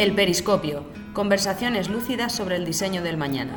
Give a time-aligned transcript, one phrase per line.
[0.00, 3.52] El Periscopio, conversaciones lúcidas sobre el diseño del mañana.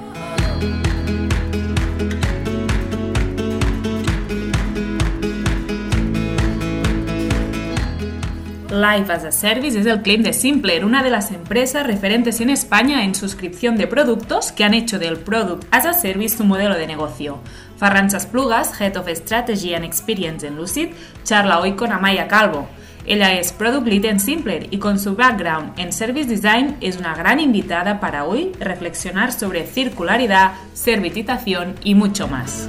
[8.69, 12.49] Live as a Service es el claim de Simpler, una de las empresas referentes en
[12.49, 16.75] España en suscripción de productos que han hecho del Product as a Service su modelo
[16.75, 17.39] de negocio.
[17.77, 20.89] Farranchas Plugas, Head of Strategy and Experience en Lucid,
[21.23, 22.67] charla hoy con Amaya Calvo.
[23.05, 27.15] Ella es Product Lead en Simpler y con su background en Service Design es una
[27.15, 32.67] gran invitada para hoy reflexionar sobre circularidad, servitización y mucho más.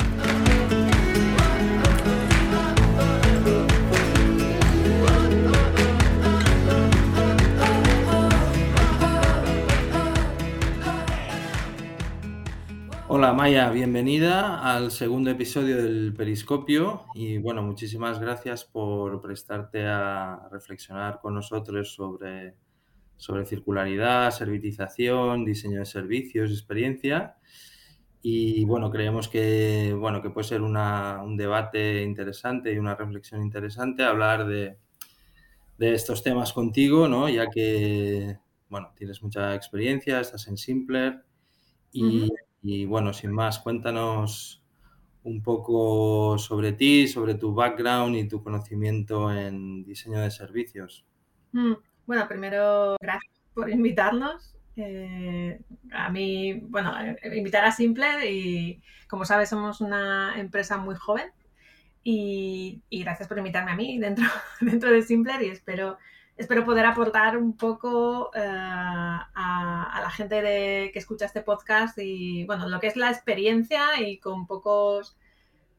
[13.25, 20.47] Hola Maya, bienvenida al segundo episodio del Periscopio y bueno, muchísimas gracias por prestarte a
[20.53, 22.55] reflexionar con nosotros sobre,
[23.17, 27.37] sobre circularidad, servitización, diseño de servicios, experiencia
[28.21, 34.05] y bueno, creemos que, bueno, que puede ser un debate interesante y una reflexión interesante
[34.05, 34.77] hablar de,
[35.79, 37.31] de estos temas contigo, ¿no?
[37.31, 38.37] ya que
[38.69, 41.25] bueno, tienes mucha experiencia, estás en Simpler
[41.91, 42.29] y...
[42.67, 44.63] Y bueno, sin más, cuéntanos
[45.23, 51.05] un poco sobre ti, sobre tu background y tu conocimiento en diseño de servicios.
[51.53, 51.75] Mm,
[52.07, 54.57] bueno, primero, gracias por invitarnos.
[54.77, 55.61] Eh,
[55.93, 61.31] a mí, bueno, eh, invitar a Simple y como sabes somos una empresa muy joven
[62.03, 64.25] y, y gracias por invitarme a mí dentro,
[64.63, 65.99] dentro de Simpler y espero
[66.37, 72.69] espero poder aportar un poco eh, a, la gente que escucha este podcast y, bueno,
[72.69, 75.17] lo que es la experiencia y con pocos,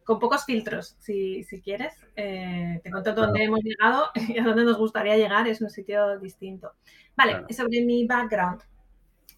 [0.04, 1.94] con pocos filtros, si, quieres.
[2.16, 6.20] Eh, te cuento dónde hemos llegado y a dónde nos gustaría llegar, es un sitio
[6.20, 6.74] distinto.
[7.16, 8.62] Vale, sobre mi background.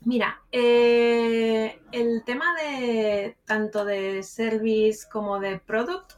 [0.01, 6.13] Mira, eh, el tema de tanto de service como de product,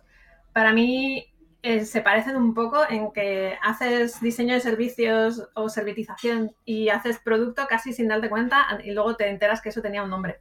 [0.53, 1.31] para mí
[1.61, 7.19] eh, se parecen un poco en que haces diseño de servicios o servitización y haces
[7.19, 10.39] producto casi sin darte cuenta y luego te enteras que eso tenía un nombre.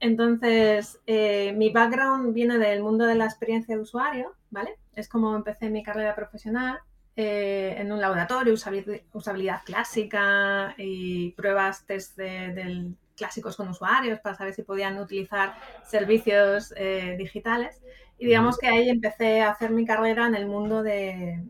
[0.00, 4.78] Entonces, eh, mi background viene del mundo de la experiencia de usuario, ¿vale?
[4.94, 6.80] Es como empecé mi carrera profesional
[7.14, 14.52] eh, en un laboratorio, usabilidad, clásica y pruebas test de, clásicos con usuarios para saber
[14.54, 16.74] si podían utilizar servicios
[17.16, 17.80] digitales.
[18.18, 21.44] Y digamos que ahí empecé a hacer mi carrera en el mundo de,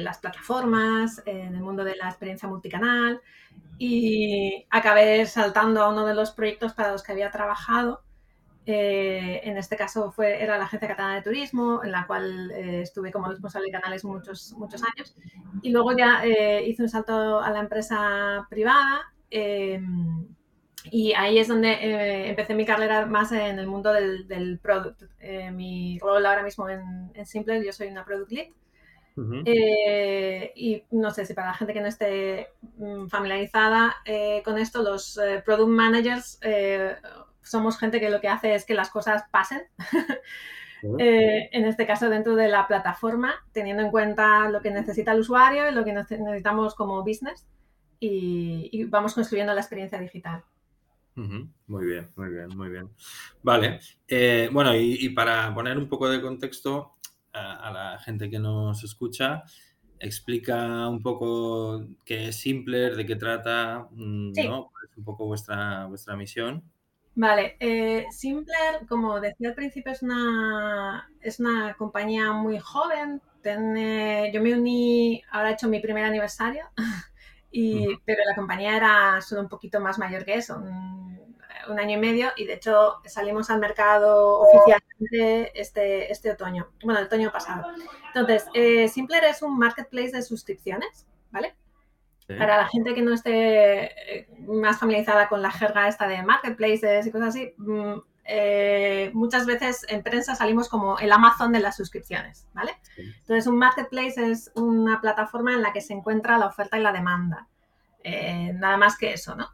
[0.00, 3.20] las plataformas, en el mundo de la experiencia multicanal
[3.78, 8.02] y acabé saltando a uno de los proyectos para los que había trabajado.
[8.66, 12.82] Eh, en este caso fue, era la Agencia Catalana de Turismo, en la cual eh,
[12.82, 15.16] estuve como responsable de canales muchos, muchos años.
[15.62, 19.12] Y luego ya eh, hice un salto a la empresa privada
[20.84, 25.02] y ahí es donde eh, empecé mi carrera más en el mundo del, del product.
[25.18, 28.46] Eh, mi rol ahora mismo en, en, Simple, yo soy una product lead.
[29.44, 33.96] Eh, y no sé si para la gente que no esté mm, familiarizada
[34.44, 36.38] con esto, los product managers
[37.42, 39.62] somos gente que lo que hace es que las cosas pasen.
[40.82, 45.68] en este caso dentro de la plataforma, teniendo en cuenta lo que necesita el usuario
[45.68, 47.44] y lo que necesitamos como business
[47.98, 50.44] y vamos construyendo la experiencia digital.
[51.66, 52.90] Muy bien, muy bien, muy bien.
[53.42, 53.80] Vale.
[54.06, 56.94] Eh, bueno, y, para poner un poco de contexto
[57.32, 59.42] a, la gente que nos escucha,
[59.98, 64.70] explica un poco qué es Simpler, de qué trata, mm, ¿no?
[64.88, 66.62] es un poco vuestra, vuestra misión?
[67.16, 73.20] Vale, eh, Simpler, como decía al principio, es una, es una compañía muy joven.
[73.44, 76.66] yo me uní, ahora he hecho mi primer aniversario,
[77.50, 80.62] y, pero la compañía era solo un poquito más mayor que eso,
[81.68, 87.00] un año y medio y de hecho salimos al mercado oficialmente este, este otoño, bueno,
[87.00, 87.66] el otoño pasado.
[88.08, 91.54] Entonces, eh, Simpler es un marketplace de suscripciones, ¿vale?
[92.26, 93.84] Para la gente que no esté
[94.18, 97.94] eh, más familiarizada con la jerga esta de marketplaces y cosas así, mm,
[98.26, 102.72] eh, muchas veces en prensa salimos como el Amazon de las suscripciones, ¿vale?
[102.98, 106.92] Entonces, un marketplace es una plataforma en la que se encuentra la oferta y la
[106.92, 107.48] demanda.
[108.04, 109.48] nada más que eso, ¿no?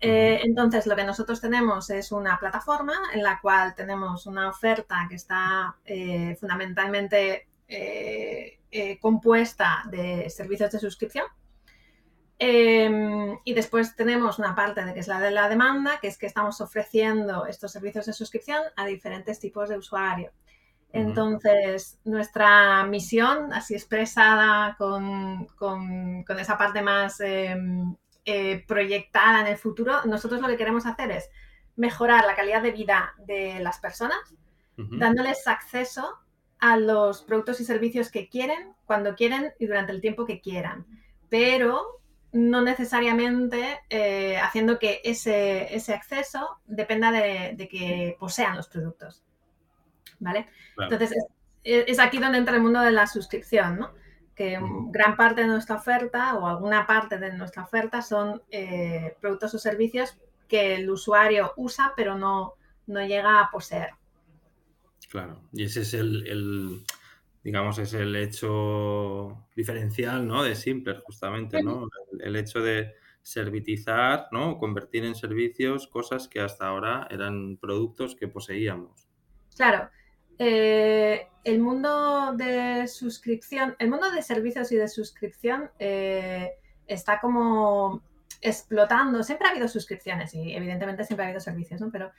[0.00, 5.06] Eh, entonces, lo que nosotros tenemos es una plataforma en la cual tenemos una oferta
[5.08, 11.26] que está eh, fundamentalmente eh, compuesta de servicios de suscripción.
[12.38, 16.18] Em, y después tenemos una parte de que es la de la demanda, que es
[16.18, 20.32] que estamos ofreciendo estos servicios de suscripción a diferentes tipos de usuario.
[20.92, 27.94] Entonces, nuestra misión, así expresada con, con esa parte más em,
[28.28, 30.04] eh, proyectada en el futuro.
[30.04, 31.30] Nosotros lo que queremos hacer es
[31.76, 34.18] mejorar la calidad de vida de las personas,
[34.76, 36.18] dándoles acceso
[36.58, 40.86] a los productos y servicios que quieren, cuando quieren y durante el tiempo que quieran.
[41.28, 42.00] Pero
[42.32, 49.22] no necesariamente eh, haciendo que ese, ese acceso dependa de, que posean los productos.
[50.18, 50.48] ¿Vale?
[50.78, 51.14] Entonces,
[51.64, 53.94] es, aquí donde entra el mundo de la suscripción, ¿no?
[54.34, 54.58] Que
[54.90, 59.58] gran parte de nuestra oferta o alguna parte de nuestra oferta son eh, productos o
[59.58, 62.54] servicios que el usuario usa pero no,
[62.86, 63.90] no llega a poseer.
[65.08, 66.84] Claro, y ese es el
[67.46, 70.42] digamos, es el hecho diferencial, ¿no?
[70.42, 71.88] De Simpler, justamente, ¿no?
[72.18, 74.58] El, hecho de servitizar, ¿no?
[74.58, 79.08] Convertir en servicios cosas que hasta ahora eran productos que poseíamos.
[79.54, 79.88] Claro.
[80.38, 86.52] Eh, el mundo de suscripción, el mundo de servicios y de suscripción eh,
[86.86, 88.02] está como
[88.40, 89.22] explotando.
[89.22, 91.90] Siempre ha habido suscripciones y evidentemente siempre ha habido servicios, ¿no?
[91.90, 92.12] Pero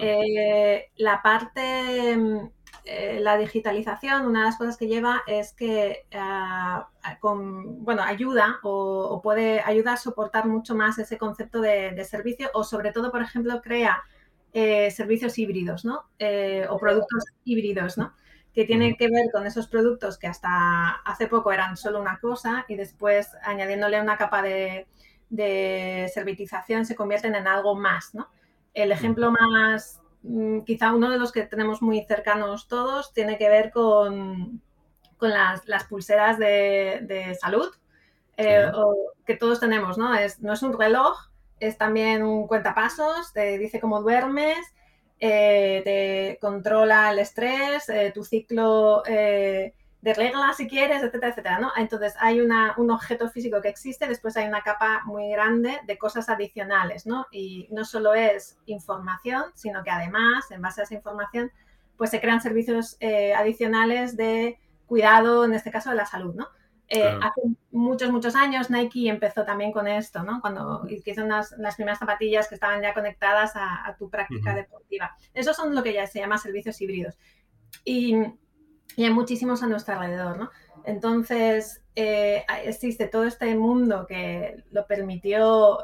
[0.00, 2.50] eh, la parte
[2.84, 6.88] eh, la digitalización, una de las cosas que lleva es que ah,
[7.20, 12.64] con, bueno, ayuda o, puede ayudar a soportar mucho más ese concepto de, servicio o
[12.64, 14.02] sobre todo, por ejemplo, crea
[14.52, 16.04] eh, servicios híbridos, ¿no?
[16.18, 18.14] Eh, o productos híbridos, ¿no?
[18.52, 22.64] Que tienen que ver con esos productos que hasta hace poco eran solo una cosa
[22.68, 24.86] y después añadiéndole una capa de,
[25.30, 28.28] de servitización se convierten en algo más, ¿no?
[28.74, 33.48] El ejemplo más Mm, quizá uno de los que tenemos muy cercanos todos tiene que
[33.48, 34.62] ver con,
[35.16, 37.68] con las, pulseras de, salud
[38.36, 38.70] eh,
[39.26, 40.14] que todos tenemos, ¿no?
[40.14, 41.28] Es, no es un reloj,
[41.66, 44.58] es también un cuentapasos, te dice cómo duermes,
[45.20, 49.02] eh, te controla el estrés, eh, tu ciclo
[50.02, 51.70] de reglas si quieres, etcétera, etcétera, ¿no?
[51.76, 56.28] Entonces hay un objeto físico que existe, después hay una capa muy grande de cosas
[56.28, 57.26] adicionales, ¿no?
[57.30, 61.52] Y no solo es información, sino que además, en base a esa información,
[61.96, 66.48] pues se crean servicios eh, adicionales de cuidado, en este caso de la salud, ¿no?
[66.94, 67.40] Eh, hace
[67.70, 70.40] muchos, muchos años Nike empezó también con esto, ¿no?
[70.40, 75.16] Cuando hizo unas, las primeras zapatillas que estaban ya conectadas a, tu práctica deportiva.
[75.32, 77.16] Esos son lo que ya se llama servicios híbridos.
[77.84, 78.16] Y
[78.96, 80.50] y hay muchísimos a nuestro alrededor, ¿no?
[80.84, 85.78] Entonces, eh, existe todo este mundo que lo permitió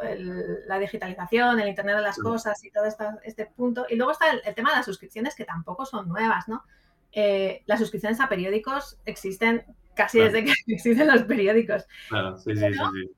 [0.66, 2.84] la digitalización, el Internet de las Cosas y todo
[3.22, 3.86] este punto.
[3.88, 6.64] Y luego está el, tema de las suscripciones, que tampoco son nuevas, ¿no?
[7.12, 9.64] Eh, las suscripciones a periódicos existen
[9.98, 11.84] casi desde que existen los periódicos.
[12.08, 13.10] Claro, sí, sí, sí,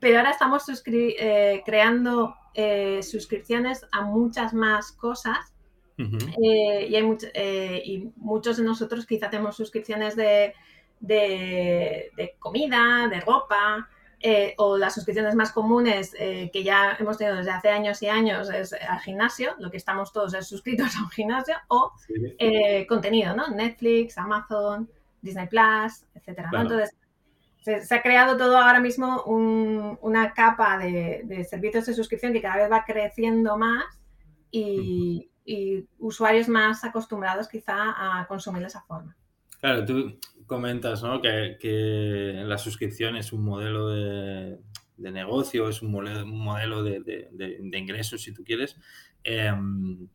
[0.00, 2.36] Pero ahora estamos eh, creando
[3.02, 5.52] suscripciones a muchas más cosas
[5.98, 10.52] eh, y, hay eh, y muchos de nosotros quizá tenemos suscripciones de,
[12.38, 13.88] comida, de ropa,
[14.20, 18.50] eh, o las suscripciones más comunes que ya hemos tenido desde hace años y años
[18.50, 21.92] es al gimnasio, lo que estamos todos es suscritos a un gimnasio, o
[22.88, 23.48] contenido, ¿no?
[23.48, 24.90] Netflix, Amazon,
[25.26, 26.50] Disney Plus, etcétera.
[26.54, 26.96] Entonces,
[27.60, 32.70] se, ha creado todo ahora mismo una capa de, servicios de suscripción que cada vez
[32.70, 33.84] va creciendo más
[34.50, 39.16] y, y usuarios más acostumbrados quizá a consumir de esa forma.
[39.60, 41.20] Claro, tú comentas ¿no?
[41.20, 44.58] que, que, la suscripción es un modelo de,
[44.96, 48.76] de negocio, es un modelo, un modelo de, de, ingresos, si tú quieres,
[49.24, 50.08] em,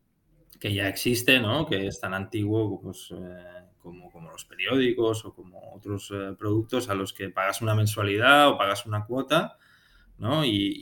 [0.60, 1.66] que ya existe, ¿no?
[1.66, 6.90] que es tan antiguo pues, eh, como, como, los periódicos o como otros eh, productos
[6.90, 9.58] a los que pagas una mensualidad o pagas una cuota
[10.18, 10.46] ¿no?
[10.46, 10.78] y,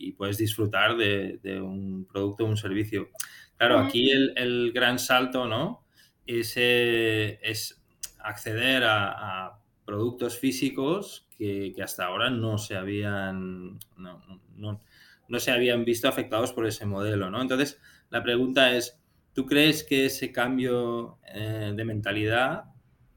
[0.00, 3.08] y puedes disfrutar de, un producto o un servicio.
[3.56, 5.84] Claro, aquí el, gran salto, ¿no?
[6.26, 7.82] Es, eh, es
[8.18, 16.52] acceder a, productos físicos que, hasta ahora no se habían no, se habían visto afectados
[16.52, 17.42] por ese modelo, ¿no?
[17.42, 18.99] Entonces, la pregunta es,
[19.32, 22.64] ¿tú crees que ese cambio eh, de mentalidad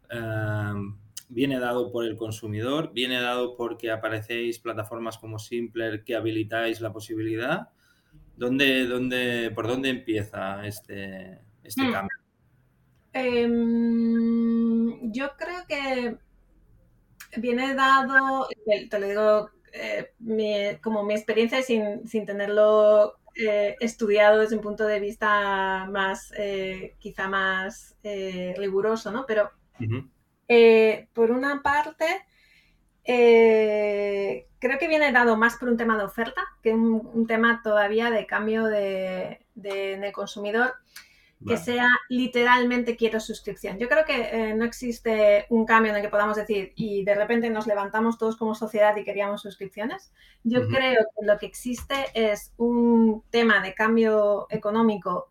[0.09, 0.73] eh,
[1.29, 2.93] viene dado por el consumidor?
[2.93, 7.69] ¿Viene dado porque aparecéis plataformas como Simpler que habilitáis la posibilidad?
[8.35, 11.91] ¿Dónde, dónde, ¿Por dónde empieza este, este hmm.
[11.91, 12.17] cambio?
[13.13, 16.17] Em, yo creo que
[17.37, 18.47] viene dado,
[18.89, 24.85] te lo digo eh, como mi experiencia sin, sin tenerlo eh, estudiado desde un punto
[24.85, 27.95] de vista más, eh, quizá más
[28.57, 29.25] riguroso, ¿no?
[29.25, 29.51] Pero
[31.13, 32.05] por una parte,
[33.05, 38.09] eh, creo que viene dado más por un tema de oferta que un, tema todavía
[38.09, 40.73] de cambio de, en el consumidor.
[41.45, 43.77] Que sea literalmente quiero suscripción.
[43.77, 47.15] Yo creo que eh, no existe un cambio en el que podamos decir y de
[47.15, 50.11] repente nos levantamos todos como sociedad y queríamos suscripciones.
[50.43, 55.29] Yo creo que lo que existe es un tema de cambio económico,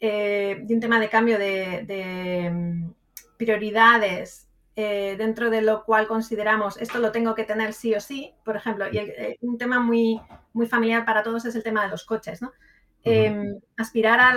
[0.00, 2.90] eh, de un tema de cambio de, mm,
[3.36, 8.34] prioridades eh, dentro de lo cual consideramos esto lo tengo que tener sí o sí,
[8.44, 8.98] por ejemplo, y
[9.40, 10.20] un tema muy,
[10.52, 12.52] muy familiar para todos es el tema de los coches, ¿no?
[13.04, 14.32] Em, aspirar a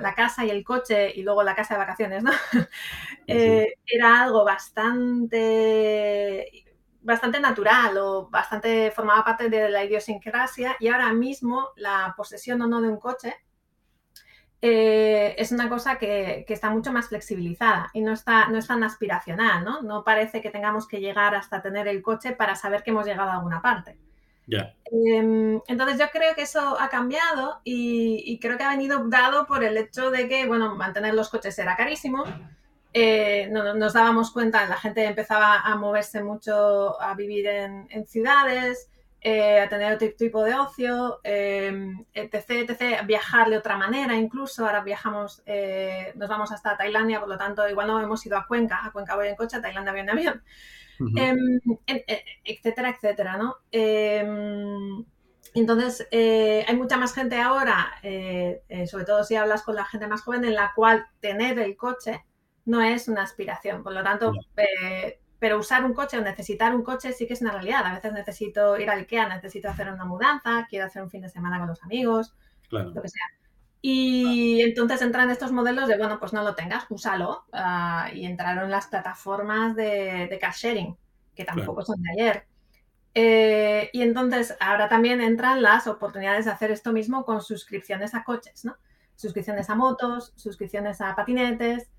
[0.00, 2.30] la, casa y el coche y luego la casa de vacaciones, ¿no?
[3.28, 5.40] Eh, era algo bastante,
[7.02, 12.66] bastante natural o bastante formaba parte de la idiosincrasia y ahora mismo la posesión o
[12.66, 13.36] no de un coche
[14.60, 18.82] eh, es una cosa que, está mucho más flexibilizada y no, está, no es tan
[18.84, 19.82] aspiracional, ¿no?
[19.82, 23.30] No parece que tengamos que llegar hasta tener el coche para saber que hemos llegado
[23.30, 23.98] a alguna parte.
[24.90, 29.64] Em, entonces yo creo que eso ha cambiado y, creo que ha venido dado por
[29.64, 32.24] el hecho de que, bueno, mantener los coches era carísimo.
[32.94, 38.90] Eh, no, nos dábamos cuenta, la gente empezaba a moverse mucho, a vivir en, ciudades,
[39.22, 44.66] eh, a tener otro tipo de ocio, em, etc, etc, viajar de otra manera incluso.
[44.66, 48.46] Ahora viajamos, eh, nos vamos hasta Tailandia, por lo tanto, igual no hemos ido a
[48.46, 50.42] Cuenca, a Cuenca voy en coche, a Tailandia voy en avión.
[51.16, 51.60] Em,
[52.44, 53.56] etcétera, etcétera, ¿no?
[53.70, 55.04] Em,
[55.54, 59.84] entonces, eh, hay mucha más gente ahora, eh, eh, sobre todo si hablas con la
[59.84, 62.24] gente más joven, en la cual tener el coche
[62.64, 63.82] no es una aspiración.
[63.82, 64.32] Por lo tanto,
[65.38, 67.84] pero usar un coche o necesitar un coche sí que es una realidad.
[67.84, 71.28] A veces necesito ir al IKEA, necesito hacer una mudanza, quiero hacer un fin de
[71.28, 72.34] semana con los amigos,
[72.70, 73.26] lo que sea.
[73.84, 77.44] Y entonces entran estos modelos de, bueno, pues no lo tengas, úsalo.
[77.52, 80.96] Ah, y entraron las plataformas de, de cash sharing,
[81.34, 82.46] que tampoco son de ayer.
[83.14, 88.24] Eh, y entonces ahora también entran las oportunidades de hacer esto mismo con suscripciones a
[88.24, 88.76] coches, ¿no?
[89.16, 91.90] Suscripciones a motos, suscripciones a patinetes.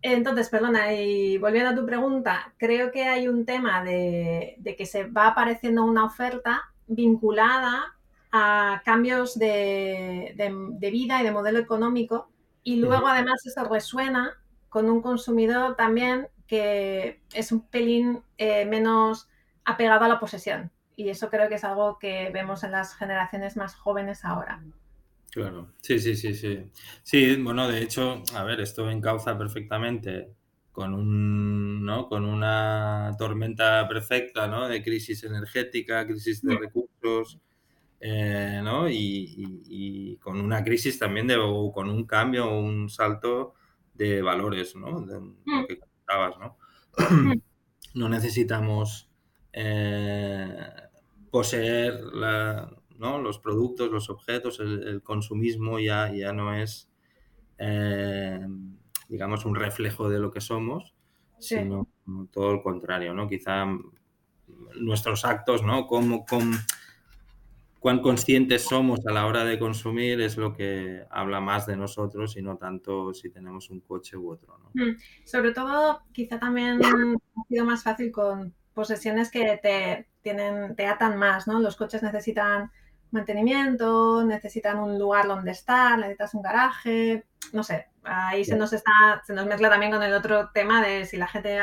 [0.00, 4.86] Entonces, perdona, y volviendo a tu pregunta, creo que hay un tema de, de que
[4.86, 7.96] se va apareciendo una oferta vinculada
[8.32, 10.34] a cambios de,
[10.80, 12.30] vida y de modelo económico
[12.64, 19.28] y luego además eso resuena con un consumidor también que es un pelín eh, menos
[19.64, 23.56] apegado a la posesión y eso creo que es algo que vemos en las generaciones
[23.56, 24.62] más jóvenes ahora.
[25.30, 26.70] Claro, sí, sí, sí, sí.
[27.02, 30.28] Sí, bueno, de hecho, a ver, esto encauza perfectamente
[30.72, 32.08] con un, ¿no?
[32.08, 34.68] con una tormenta perfecta, ¿no?
[34.68, 37.40] De crisis energética, crisis de recursos,
[38.04, 38.88] eh, ¿no?
[38.90, 43.54] Y, con una crisis también de, o con un cambio o un salto
[43.94, 45.02] de valores, ¿no?
[45.02, 45.66] De lo mm.
[45.68, 46.58] que comentabas, ¿no?
[47.10, 47.32] Mm.
[47.94, 49.08] no necesitamos
[49.52, 50.66] eh,
[51.30, 56.90] poseer los productos, los objetos, el, consumismo ya, ya no es,
[57.58, 58.44] eh,
[59.08, 60.92] digamos, un reflejo de lo que somos,
[61.38, 61.86] sino
[62.32, 63.28] todo lo contrario, ¿no?
[63.28, 63.64] Quizá
[64.80, 65.86] nuestros actos, ¿no?
[65.86, 66.56] Como, como
[67.82, 72.36] cuán conscientes somos a la hora de consumir es lo que habla más de nosotros
[72.36, 74.56] y no tanto si tenemos un coche u otro.
[74.74, 74.92] Mm,
[75.24, 81.18] sobre todo, quizá también ha sido más fácil con posesiones que te, tienen, te atan
[81.18, 81.58] más, ¿no?
[81.58, 82.70] Los coches necesitan
[83.10, 89.22] mantenimiento, necesitan un lugar donde estar, necesitas un garaje, no sé, ahí se nos está,
[89.26, 91.58] se nos mezcla también con el otro tema de si la gente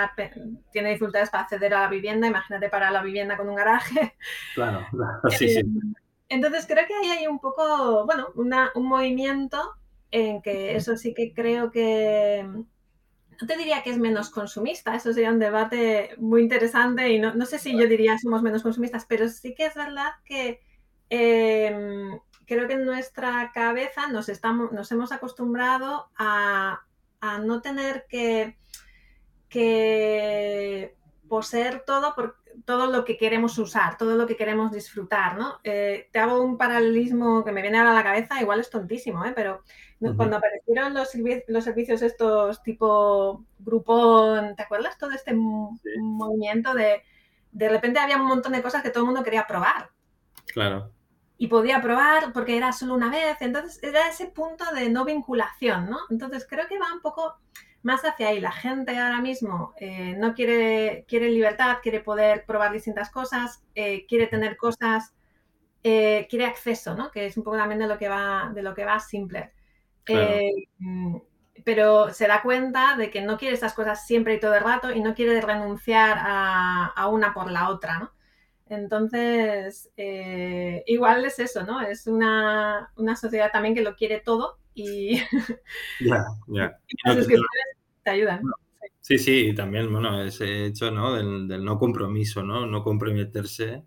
[0.72, 4.18] tiene dificultades para acceder a la vivienda, imagínate para la vivienda con un garaje.
[4.54, 4.86] Claro,
[5.30, 5.62] sí, sí.
[6.30, 9.76] Entonces creo que ahí hay un poco, bueno, un movimiento
[10.12, 12.48] en que eso sí que creo que,
[13.42, 17.46] no te diría que es menos consumista, eso sería un debate muy interesante y no,
[17.46, 20.60] sé si yo diría somos menos consumistas, pero sí que es verdad que
[21.10, 26.82] em, creo que en nuestra cabeza nos, estamos, nos hemos acostumbrado a,
[27.44, 28.58] no tener que,
[29.50, 30.96] que
[31.28, 35.60] poseer todo por, todo lo que queremos usar, todo lo que queremos disfrutar, ¿no?
[35.64, 39.26] Eh, te hago un paralelismo que me viene ahora a la cabeza, igual es tontísimo,
[39.26, 39.34] ¿eh?
[39.36, 39.64] Pero
[40.16, 41.10] cuando aparecieron los,
[41.48, 44.98] los, servicios estos tipo Groupon, ¿te acuerdas?
[44.98, 47.04] Todo este movimiento de...
[47.52, 49.90] De repente había un montón de cosas que todo el mundo quería probar.
[50.54, 50.92] Claro.
[51.38, 53.38] Y podía probar porque era solo una vez.
[53.42, 55.98] Entonces era ese punto de no vinculación, ¿no?
[56.10, 57.40] Entonces creo que va un poco
[57.82, 58.40] más hacia ahí.
[58.40, 64.06] La gente ahora mismo eh, no quiere, quiere libertad, quiere poder probar distintas cosas, eh,
[64.08, 65.14] quiere tener cosas,
[65.84, 67.12] eh, quiere acceso, ¿no?
[67.12, 69.54] Que es un poco también de lo que va, de lo que va simple.
[71.66, 74.92] pero se da cuenta de que no quiere esas cosas siempre y todo el rato
[74.92, 78.12] y no quiere renunciar a, una por la otra, ¿no?
[78.68, 79.90] Entonces,
[80.86, 81.82] igual es eso, ¿no?
[81.82, 85.16] Es una, una sociedad también que lo quiere todo y,
[86.00, 86.80] Ya, ya.
[86.88, 88.42] y las suscripciones te ayudan.
[89.02, 91.14] Sí, sí, y también, bueno, ese hecho, ¿no?
[91.16, 92.66] Del, del no compromiso, ¿no?
[92.66, 93.84] No comprometerse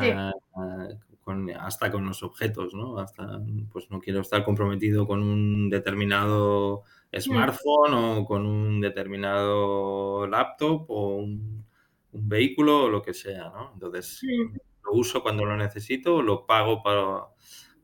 [0.00, 0.10] Sí.
[0.10, 0.88] a- a-
[1.22, 2.98] con- hasta con los objetos, ¿no?
[2.98, 6.82] Hasta, pues no quiero estar comprometido con un determinado
[7.16, 11.64] smartphone o con un determinado laptop o un,
[12.12, 13.70] un vehículo o lo que sea, ¿no?
[13.74, 14.56] Entonces, Mm.
[14.84, 17.26] lo uso cuando lo necesito, lo pago para,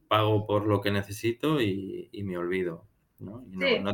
[0.09, 2.87] pago por lo que necesito y, y me olvido,
[3.19, 3.45] ¿no?
[3.51, 3.79] Y no, Sí.
[3.81, 3.93] no-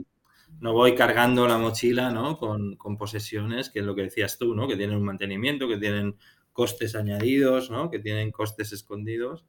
[0.61, 2.39] no voy cargando la mochila, ¿no?
[2.39, 4.69] Con, con posesiones, que es lo que decías tú, ¿no?
[4.69, 6.17] Que tienen un mantenimiento, que tienen
[6.53, 7.91] costes añadidos, ¿no?
[7.91, 9.45] Que tienen costes escondidos.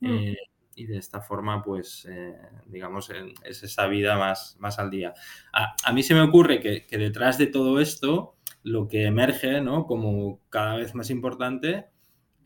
[0.00, 0.06] Mm.
[0.10, 0.36] eh,
[0.74, 2.34] y de esta forma, pues, eh,
[2.66, 3.10] digamos,
[3.44, 5.12] es esa vida más, más al día.
[5.52, 9.60] A, a mí se me ocurre que, que detrás de todo esto, lo que emerge,
[9.60, 9.86] ¿no?
[9.86, 11.89] Como cada vez más importante,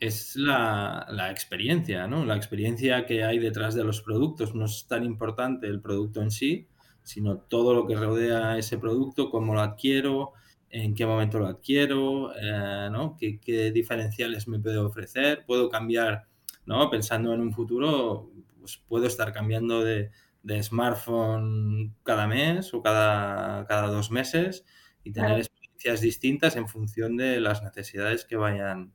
[0.01, 2.25] es la, la experiencia, ¿no?
[2.25, 4.55] La experiencia que hay detrás de los productos.
[4.55, 6.69] No es tan importante el producto en sí,
[7.03, 10.33] sino todo lo que rodea ese producto, cómo lo adquiero,
[10.71, 13.17] en qué momento lo adquiero, eh, ¿no?
[13.19, 15.45] ¿Qué, qué diferenciales me puede ofrecer.
[15.47, 16.29] Puedo cambiar,
[16.67, 16.91] ¿no?
[16.91, 20.11] Pensando en un futuro, pues puedo estar cambiando de,
[20.43, 24.65] de smartphone cada mes o cada, cada dos meses
[25.03, 25.39] y tener Claro.
[25.39, 28.93] experiencias distintas en función de las necesidades que vayan,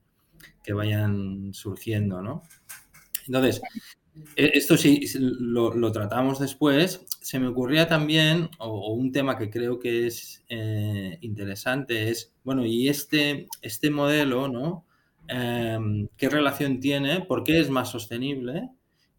[0.63, 2.43] que vayan surgiendo, ¿no?
[3.27, 3.61] Entonces,
[4.35, 7.05] e- esto sí lo, lo tratamos después.
[7.21, 12.33] Se me ocurría también, o, o un tema que creo que es eh, interesante, es,
[12.43, 14.85] bueno, y este, este modelo, ¿no?
[15.27, 17.21] Em, ¿qué relación tiene?
[17.21, 18.69] ¿Por qué es más sostenible?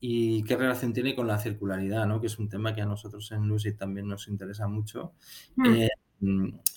[0.01, 2.21] ¿Y qué relación tiene con la circularidad, ¿no?
[2.21, 5.13] Que es un tema que a nosotros en Lucid también nos interesa mucho.
[5.57, 5.75] Mm.
[5.75, 5.89] Eh,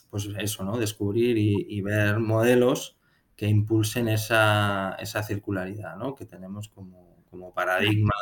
[0.09, 0.77] pues eso, ¿no?
[0.77, 2.97] Descubrir y, y ver modelos
[3.35, 6.15] que impulsen esa, esa circularidad, ¿no?
[6.15, 8.13] Que tenemos como, como paradigma,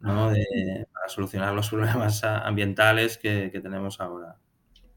[0.00, 0.32] ¿no?
[0.92, 4.36] Para solucionar los problemas ambientales que, tenemos ahora.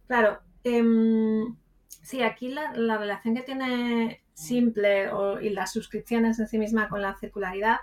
[0.07, 0.39] Claro.
[0.63, 1.55] em,
[1.87, 5.11] sí, aquí la, la relación que tiene Simple
[5.41, 7.77] y las suscripciones en sí misma con la circularidad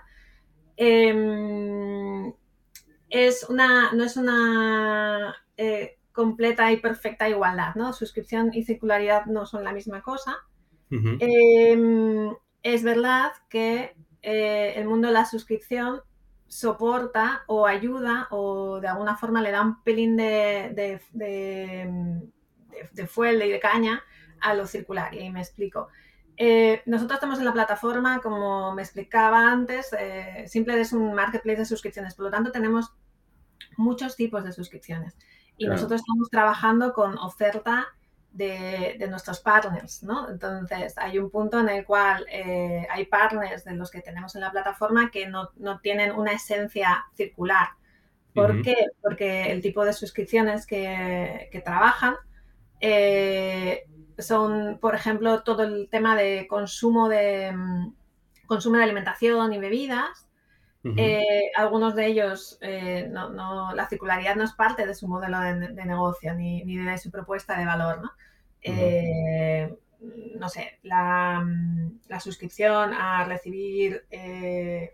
[0.75, 2.33] em,
[3.09, 7.93] es una, no es una eh, completa y perfecta igualdad, ¿no?
[7.93, 10.35] Suscripción y circularidad no son la misma cosa.
[11.19, 16.01] Em, es verdad que eh, el mundo de la suscripción
[16.47, 22.29] soporta o ayuda o de alguna forma le da un pelín de, de, de,
[22.71, 24.01] de- de fuel y de caña
[24.41, 25.13] a lo circular.
[25.13, 25.89] Y ahí me explico.
[26.37, 31.59] Eh, nosotros estamos en la plataforma, como me explicaba antes, eh, Simple es un marketplace
[31.59, 32.93] de suscripciones, por lo tanto tenemos
[33.77, 35.17] muchos tipos de suscripciones.
[35.57, 35.73] Y Claro.
[35.75, 37.87] nosotros estamos trabajando con oferta
[38.31, 40.29] de, de nuestros partners, ¿no?
[40.29, 44.41] Entonces, hay un punto en el cual eh, hay partners de los que tenemos en
[44.41, 47.69] la plataforma que no, no tienen una esencia circular.
[48.33, 48.75] ¿Por qué?
[49.01, 52.15] Porque el tipo de suscripciones que, que trabajan
[52.79, 53.83] eh,
[54.17, 57.93] son, por ejemplo, todo el tema de consumo de, mm,
[58.45, 60.28] consumo de alimentación y bebidas.
[60.83, 65.39] Eh, algunos de ellos, eh, no, no- la circularidad no es parte de su modelo
[65.39, 68.11] de, de negocio ni, ni de su propuesta de valor, ¿no?
[68.61, 69.75] Eh,
[70.35, 71.45] no sé, la,
[72.07, 74.05] la suscripción a recibir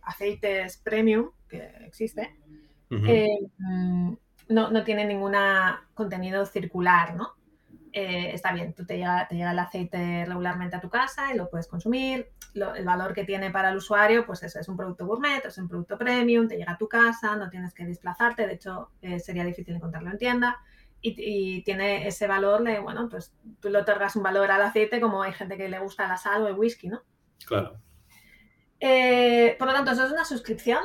[0.01, 2.35] aceites premium, que existe,
[3.57, 4.13] mm,
[4.49, 5.33] no, no tiene ningún
[5.93, 7.35] contenido circular, ¿no?
[7.97, 11.37] Eh, está bien, tú te llega, te llega el aceite regularmente a tu casa y
[11.37, 12.29] lo puedes consumir.
[12.53, 15.57] Lo- el valor que tiene para el usuario, pues eso, es un producto gourmet, es
[15.57, 19.21] un producto premium, te llega a tu casa, no tienes que desplazarte, de hecho eh,
[19.21, 20.57] sería difícil encontrarlo en tienda.
[21.01, 24.99] Y, y tiene ese valor de, bueno, pues tú le otorgas un valor al aceite
[24.99, 27.01] como hay gente que le gusta la sal o el whisky, ¿no?
[27.45, 27.77] Claro.
[28.81, 30.83] Eh, por lo tanto, eso es una suscripción,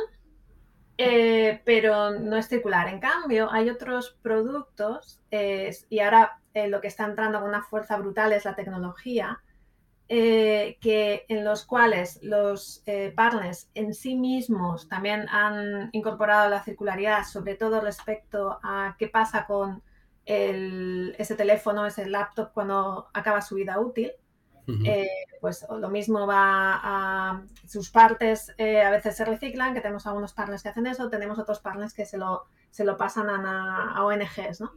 [1.64, 2.86] pero no es circular.
[2.88, 5.20] En cambio, hay otros productos
[5.88, 9.40] y ahora eh, lo que está entrando con una fuerza brutal es la tecnología,
[10.08, 16.62] eh, que, en los cuales los eh, partners en sí mismos también han incorporado la
[16.64, 19.82] circularidad, sobre todo respecto a qué pasa con
[20.26, 24.12] el- ese teléfono, ese laptop cuando acaba su vida útil
[24.82, 25.08] eh,
[25.40, 30.32] pues lo mismo va a sus partes eh, a veces se reciclan, que tenemos algunos
[30.32, 34.04] partners que hacen eso, tenemos otros partners que se lo, se lo pasan a, a
[34.04, 34.72] ONGs, ¿no?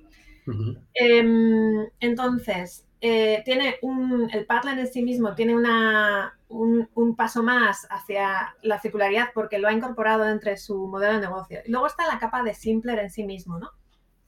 [0.93, 7.43] Em, entonces, eh, tiene un, el partner en sí mismo tiene una, un, un paso
[7.43, 11.59] más hacia la circularidad porque lo ha incorporado entre su modelo de negocio.
[11.65, 13.71] Y luego está la capa de Simpler en sí mismo, ¿no?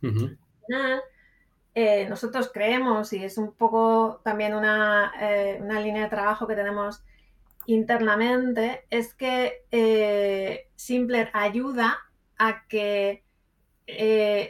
[0.01, 1.01] Final,
[1.73, 6.55] eh, nosotros creemos, y es un poco también una, eh, una línea de trabajo que
[6.55, 7.03] tenemos
[7.65, 11.97] internamente, es que eh, Simpler ayuda
[12.37, 13.23] a que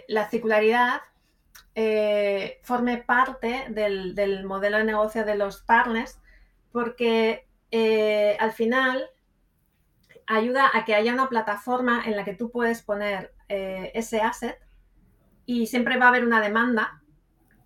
[0.08, 1.02] la circularidad
[1.76, 6.20] eh, forme parte del, modelo de negocio de los partners
[6.72, 9.10] porque eh, al final
[10.26, 14.58] ayuda a que haya una plataforma en la que tú puedes poner ese asset
[15.46, 17.04] y siempre va a haber una demanda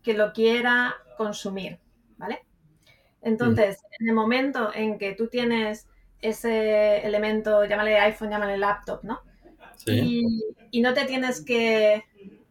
[0.03, 1.79] que lo quiera consumir,
[2.17, 2.45] ¿vale?
[3.21, 5.87] Entonces, en el momento en que tú tienes
[6.21, 9.21] ese elemento, llámale iPhone, llámale laptop, ¿no?
[9.75, 10.23] Sí.
[10.71, 12.03] Y, no te tienes que,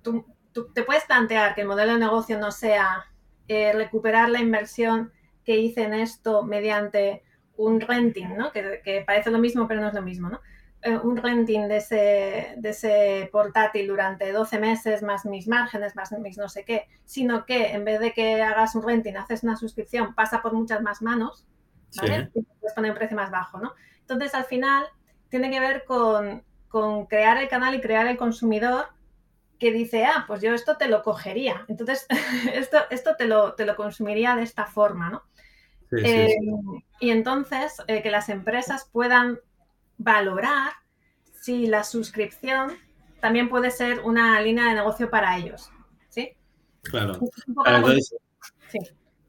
[0.02, 0.24] tú,
[0.66, 3.06] te puedes plantear que el modelo de negocio no sea
[3.48, 5.12] eh, recuperar la inversión
[5.44, 7.22] que hice en esto mediante
[7.56, 8.52] un renting, ¿no?
[8.52, 10.40] Que, que, parece lo mismo, pero no es lo mismo, ¿no?
[10.82, 16.12] Eh, un renting de ese, de ese portátil durante 12 meses, más mis márgenes, más
[16.12, 19.56] mis no sé qué, sino que en vez de que hagas un renting, haces una
[19.56, 21.46] suscripción, pasa por muchas más manos,
[21.96, 22.30] ¿vale?
[22.32, 23.74] Y puedes poner un precio más bajo, ¿no?
[24.00, 24.84] Entonces, al final,
[25.28, 28.86] tiene que ver con, con crear el canal y crear el consumidor
[29.58, 31.64] que dice, ah, pues yo esto te lo cogería.
[31.68, 32.06] Entonces,
[32.54, 35.22] esto, esto te, lo, te lo consumiría de esta forma, ¿no?
[35.90, 36.36] Eh,
[37.00, 39.38] y entonces, eh, que las empresas puedan
[39.96, 40.72] valorar
[41.40, 42.72] si la suscripción
[43.20, 45.70] también puede ser una línea de negocio para ellos.
[46.10, 46.32] ¿Sí?
[46.82, 47.18] Claro.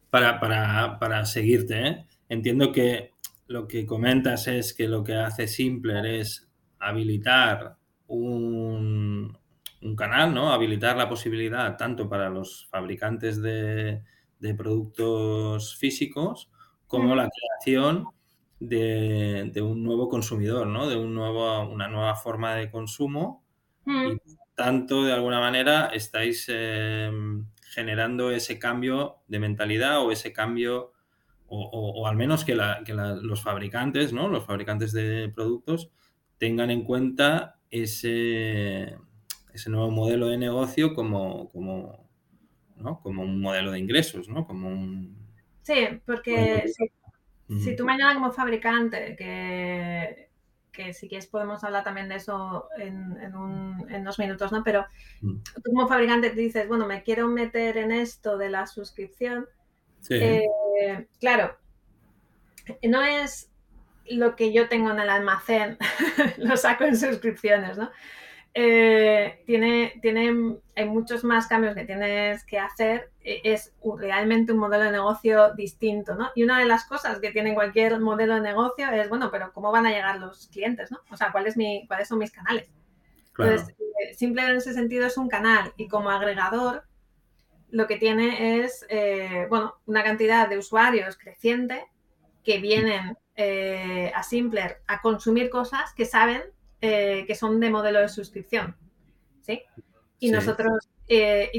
[0.09, 2.05] Para, para, para, seguirte, ¿eh?
[2.29, 3.13] entiendo que
[3.47, 9.37] lo que comentas es que lo que hace Simpler es habilitar un,
[9.81, 10.51] un canal, ¿no?
[10.51, 14.01] Habilitar la posibilidad tanto para los fabricantes de,
[14.39, 16.49] de productos físicos
[16.87, 18.07] como la creación
[18.59, 20.87] de, un nuevo consumidor, ¿no?
[20.89, 23.43] De un nuevo, una nueva forma de consumo.
[23.85, 24.17] Y
[24.55, 30.93] tanto, de alguna manera, estáis em, generando ese cambio de mentalidad o ese cambio,
[31.47, 34.27] o, al menos que, los fabricantes, ¿no?
[34.27, 35.91] Los fabricantes de productos
[36.37, 38.97] tengan en cuenta ese,
[39.53, 42.09] ese nuevo modelo de negocio como, como,
[43.01, 44.45] como un modelo de ingresos, ¿no?
[44.45, 45.17] Como un...
[45.63, 46.65] Sí, porque
[47.47, 50.29] si tú mañana como fabricante, que,
[50.71, 54.63] que, si quieres podemos hablar también de eso en, en, un, en unos minutos, ¿no?
[54.63, 54.85] Pero
[55.21, 55.37] mm.
[55.63, 59.47] tú como fabricante te dices, bueno, me quiero meter en esto de la suscripción.
[60.09, 60.47] Eh,
[61.19, 61.57] claro,
[62.83, 63.51] no es
[64.05, 65.77] lo que yo tengo en el almacén,
[66.37, 67.91] lo saco en suscripciones, ¿no?
[68.53, 73.11] Eh, tiene, tiene, hay muchos más cambios que tienes que hacer.
[73.21, 76.31] E, es realmente un modelo de negocio distinto, ¿no?
[76.35, 79.71] Y una de las cosas que tiene cualquier modelo de negocio es, bueno, pero ¿cómo
[79.71, 80.99] van a llegar los clientes, ¿no?
[81.11, 82.67] O sea, ¿cuál es mi, ¿cuáles son mis canales?
[83.37, 86.83] Entonces, eh, simple en ese sentido es un canal y como agregador
[87.69, 91.85] lo que tiene es, eh, bueno, una cantidad de usuarios creciente
[92.43, 93.15] que vienen
[94.13, 96.41] a Simpler a consumir cosas que saben
[96.81, 98.75] eh, que son de modelo de suscripción.
[99.41, 99.63] ¿Sí?
[100.19, 101.51] Y nosotros eh,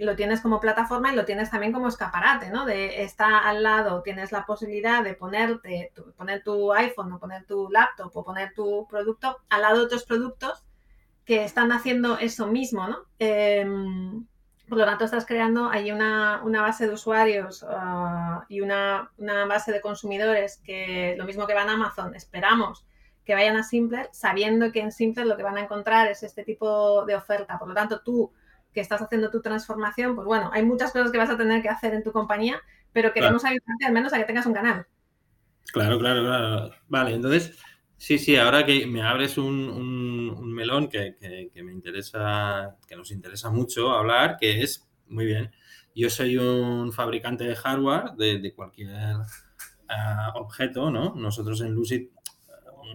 [0.00, 2.66] lo tienes como plataforma y lo tienes también como escaparate, ¿no?
[2.66, 7.70] De está al lado, tienes la posibilidad de ponerte, poner tu iPhone o poner tu
[7.70, 10.64] laptop o poner tu producto al lado de otros productos
[11.24, 12.98] que están haciendo eso mismo, ¿no?
[13.18, 14.26] Em,
[14.68, 19.72] por lo tanto, estás creando ahí una, base de usuarios ah, y una, una, base
[19.72, 22.86] de consumidores que lo mismo que van a Amazon, esperamos
[23.30, 26.42] que vayan a Simpler sabiendo que en Simpler lo que van a encontrar es este
[26.42, 27.60] tipo de oferta.
[27.60, 28.32] Por lo tanto, tú
[28.74, 31.68] que estás haciendo tu transformación, pues bueno, hay muchas cosas que vas a tener que
[31.68, 32.60] hacer en tu compañía,
[32.92, 34.84] pero queremos ayudarte al menos a que tengas un canal.
[35.72, 36.72] Claro, claro, claro.
[36.88, 37.56] Vale, entonces,
[37.96, 41.14] sí, sí, ahora que me abres un, melón que,
[41.54, 45.52] me interesa, que nos interesa mucho hablar, que es, muy bien,
[45.94, 48.90] yo soy un fabricante de hardware de, cualquier
[49.88, 51.14] ah, objeto, ¿no?
[51.14, 52.08] Nosotros en Lucid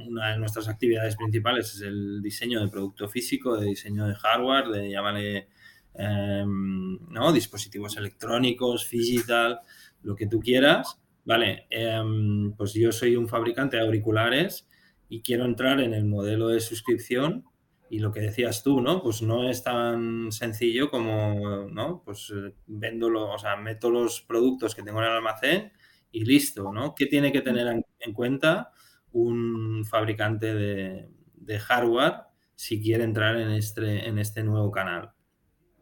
[0.07, 4.67] una de nuestras actividades principales es el diseño de producto físico, de diseño de hardware,
[4.69, 5.47] de llamarle
[5.93, 7.31] em, ¿no?
[7.31, 9.59] dispositivos electrónicos, digital,
[10.03, 10.99] lo que tú quieras.
[11.25, 14.67] Vale, em, pues yo soy un fabricante de auriculares
[15.09, 17.45] y quiero entrar en el modelo de suscripción
[17.89, 19.01] y lo que decías tú, ¿no?
[19.01, 22.01] Pues no es tan sencillo como, ¿no?
[22.03, 25.71] Pues eh, vendo, o sea, meto los productos que tengo en el almacén
[26.11, 26.95] y listo, ¿no?
[26.95, 27.67] ¿Qué tiene que tener
[27.99, 28.71] en cuenta?
[29.15, 32.23] Un fabricante de, hardware
[32.55, 35.11] si quiere entrar en este, en este nuevo canal?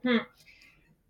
[0.04, 0.19] Hmm.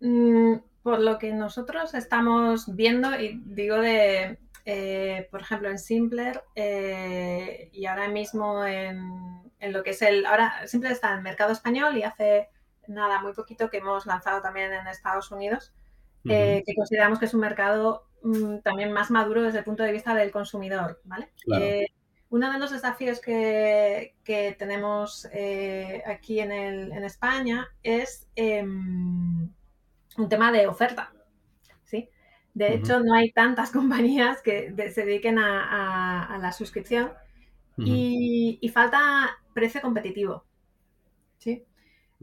[0.00, 6.42] Mm, por lo que nosotros estamos viendo, y digo de, eh, por ejemplo, en Simpler
[6.54, 11.52] eh, y ahora mismo en, lo que es el, ahora Simpler está en el mercado
[11.52, 12.48] español y hace
[12.88, 15.74] nada, muy poquito que hemos lanzado también en Estados Unidos,
[16.26, 19.92] eh, que consideramos que es un mercado mm, también más maduro desde el punto de
[19.92, 21.32] vista del consumidor, ¿vale?
[22.34, 24.12] Uno de los desafíos que,
[24.58, 26.50] tenemos eh, aquí en,
[27.04, 29.48] España es em,
[30.16, 31.12] un tema de oferta.
[31.84, 32.08] ¿sí?
[32.52, 37.12] De hecho, no hay tantas compañías que se dediquen a, la suscripción
[37.76, 40.44] y, falta precio competitivo.
[41.38, 41.64] ¿sí?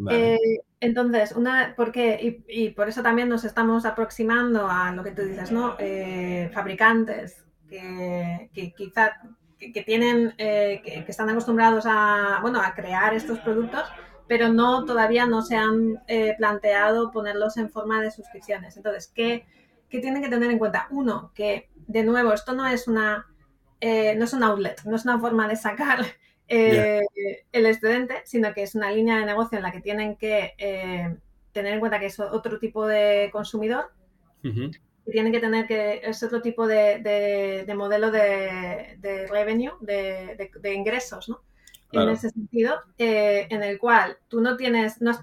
[0.10, 0.38] Eh,
[0.82, 2.44] entonces, una, ¿por qué?
[2.50, 5.78] Y, por eso también nos estamos aproximando a lo que tú dices, ¿no?
[5.80, 9.22] Eh, fabricantes que, que quizá
[9.74, 13.84] que, tienen, eh, que, están acostumbrados a, bueno, a crear estos productos,
[14.28, 16.02] pero no todavía no se han
[16.38, 18.78] planteado ponerlos en forma de suscripciones.
[18.78, 19.46] Entonces, ¿qué,
[19.90, 20.88] ¿qué, tienen que tener en cuenta?
[20.90, 23.28] Uno, que de nuevo, esto no es una,
[23.82, 26.00] no es un outlet, no es una forma de sacar
[26.54, 27.02] eh,
[27.52, 31.16] el estudiante, sino que es una línea de negocio en la que tienen que eh,
[31.54, 33.92] tener en cuenta que es otro tipo de consumidor
[35.06, 41.42] y tienen que tener que es otro tipo de, modelo de, revenue, de, ingresos, ¿no?
[41.92, 45.20] En ese sentido, eh, en el cual tú no tienes, no es,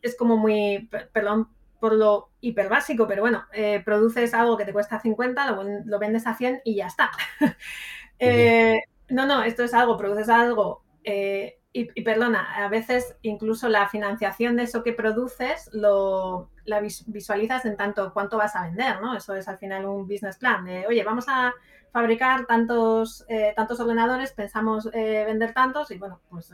[0.00, 1.48] es como muy, perdón
[1.80, 3.44] por lo hiper básico, pero bueno,
[3.84, 7.10] produces algo que te cuesta 50, lo, vendes a 100 y ya está.
[9.10, 11.57] No, no, esto es algo, produces algo eh,
[11.94, 17.76] y, perdona, a veces incluso la financiación de eso que produces lo, la visualizas en
[17.76, 19.16] tanto cuánto vas a vender, ¿no?
[19.16, 21.52] Eso es al final un business plan oye, vamos a
[21.92, 26.52] fabricar tantos, eh, tantos ordenadores, pensamos eh, vender tantos y bueno, pues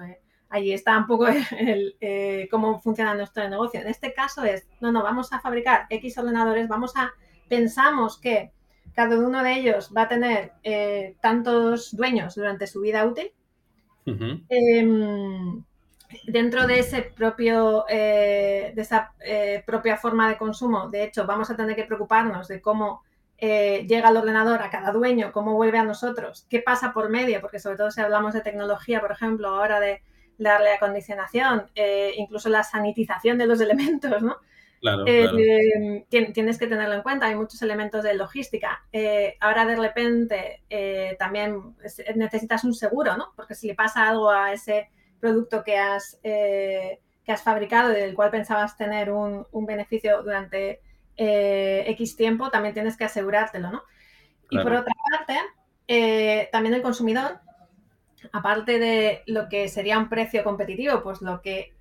[0.49, 1.27] ahí está un poco
[1.59, 3.81] el, cómo funciona nuestro negocio.
[3.81, 7.13] En este caso es, no, no, vamos a fabricar X ordenadores, vamos a,
[7.49, 8.53] pensamos que
[8.95, 13.33] cada uno de ellos va a tener eh, tantos dueños durante su vida útil.
[14.07, 15.63] Em,
[16.27, 21.51] dentro de ese propio eh, de esa eh, propia forma de consumo, de hecho, vamos
[21.51, 23.03] a tener que preocuparnos de cómo
[23.37, 27.59] llega el ordenador a cada dueño, cómo vuelve a nosotros, qué pasa por medio, porque
[27.59, 30.01] sobre todo si hablamos de tecnología, por ejemplo, ahora de
[30.39, 31.67] darle acondicionación,
[32.17, 34.39] incluso la sanitización de los elementos, ¿no?
[35.07, 38.85] Eh, tienes que tenerlo en cuenta, hay muchos elementos de logística.
[38.93, 41.75] Eh, ahora de repente eh, también
[42.15, 43.33] necesitas un seguro, ¿no?
[43.35, 48.15] Porque si le pasa algo a ese producto que has, que has fabricado y del
[48.15, 50.81] cual pensabas tener un, beneficio durante
[51.17, 53.85] X tiempo, también tienes que asegurártelo, ¿no?
[54.51, 57.39] Y por otra parte, también el consumidor,
[58.33, 61.73] aparte de lo que sería un precio competitivo, pues lo que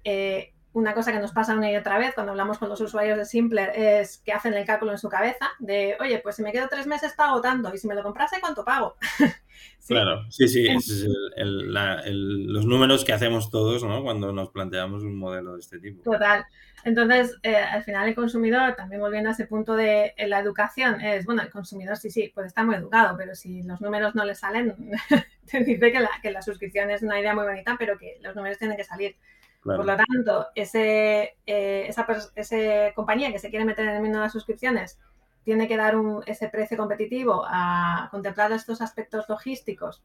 [0.74, 3.26] una cosa que nos pasa una y otra vez cuando hablamos con los usuarios de
[3.26, 6.68] Simpler es que hacen el cálculo en su cabeza de, oye, pues si me quedo
[6.68, 8.96] tres meses pago tanto y si me lo comprase, ¿cuánto pago?
[9.88, 11.06] Claro, sí, sí, es
[11.38, 14.02] los números que hacemos todos ¿no?
[14.02, 16.04] cuando nos planteamos un modelo de este tipo.
[16.04, 16.46] Total.
[16.86, 21.26] Entonces, eh, al final el consumidor, también volviendo a ese punto de la educación, es,
[21.26, 24.36] bueno, el consumidor sí, sí, puede estar muy educado, pero si los números no le
[24.36, 24.76] salen,
[25.52, 28.36] te dice que la, que la suscripción es una idea muy bonita, pero que los
[28.36, 29.16] números tienen que salir.
[29.64, 34.26] Por lo tanto, ese, eh, esa, compañía que se quiere meter en el mundo de
[34.26, 35.00] las suscripciones
[35.46, 40.04] tiene que dar un, ese precio competitivo a contemplar estos aspectos logísticos.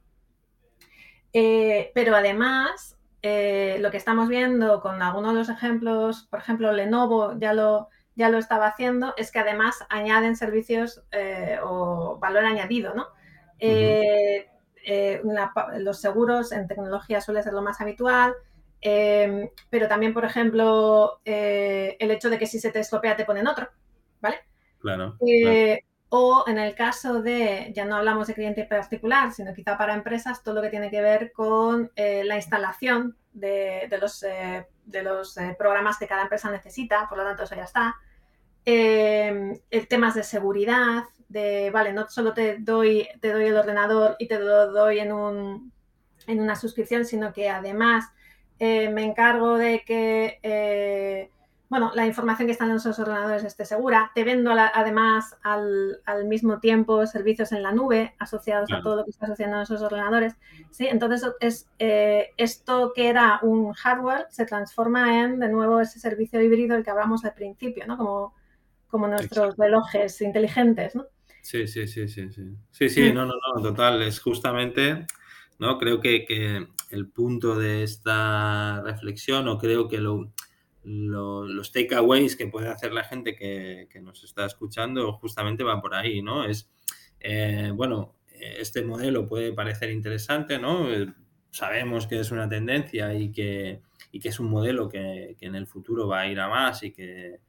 [1.33, 6.73] Eh, pero además, eh, lo que estamos viendo con algunos de los ejemplos, por ejemplo,
[6.73, 11.03] Lenovo ya lo, ya lo estaba haciendo, es que además añaden servicios
[11.64, 13.07] o valor añadido, ¿no?
[15.79, 18.35] los seguros en tecnología suele ser lo más habitual,
[18.80, 23.24] Em, pero también, por ejemplo, eh, el hecho de que si se te estropea te
[23.24, 23.68] ponen otro,
[24.20, 24.38] ¿vale?
[24.78, 29.76] Claro, eh, O en el caso de, ya no hablamos de cliente particular, sino quizá
[29.76, 35.02] para empresas, todo lo que tiene que ver con eh, la instalación de, los, de
[35.02, 37.96] los programas que cada empresa necesita, por lo tanto eso ya está.
[38.64, 44.28] Em, temas de seguridad, de, vale, no solo te doy, te doy el ordenador y
[44.28, 45.72] te lo doy en, un,
[46.26, 48.06] en una suscripción, sino que además
[48.59, 51.31] eh, me encargo de que eh,
[51.68, 54.11] bueno, la información que está en esos ordenadores esté segura.
[54.14, 59.11] Te vendo además al, mismo tiempo servicios en la nube asociados a todo lo que
[59.11, 60.35] está asociando a esos ordenadores.
[60.71, 60.87] ¿sí?
[60.87, 66.40] Entonces, es, eh, esto que era un hardware se transforma en, de nuevo, ese servicio
[66.40, 67.99] híbrido del que hablamos al principio, ¿no?
[67.99, 68.35] Como,
[68.88, 71.05] como nuestros relojes inteligentes, ¿no?
[71.42, 72.57] Sí, sí, sí, sí, sí.
[72.71, 73.14] Sí, sí, mm.
[73.14, 74.01] no, no, no, total.
[74.03, 75.07] Es justamente,
[75.59, 75.79] ¿no?
[75.79, 80.33] Creo que, que el punto de esta reflexión o creo que lo,
[80.85, 86.23] los takeaways que puede hacer la gente que, nos está escuchando justamente van por ahí,
[86.23, 86.44] ¿no?
[86.44, 86.71] Es,
[87.21, 90.90] eh, bueno, este modelo puede parecer interesante, ¿no?
[90.90, 91.12] Eh,
[91.51, 95.66] sabemos que es una tendencia y que, que es un modelo que, que, en el
[95.66, 97.40] futuro va a ir a más y que,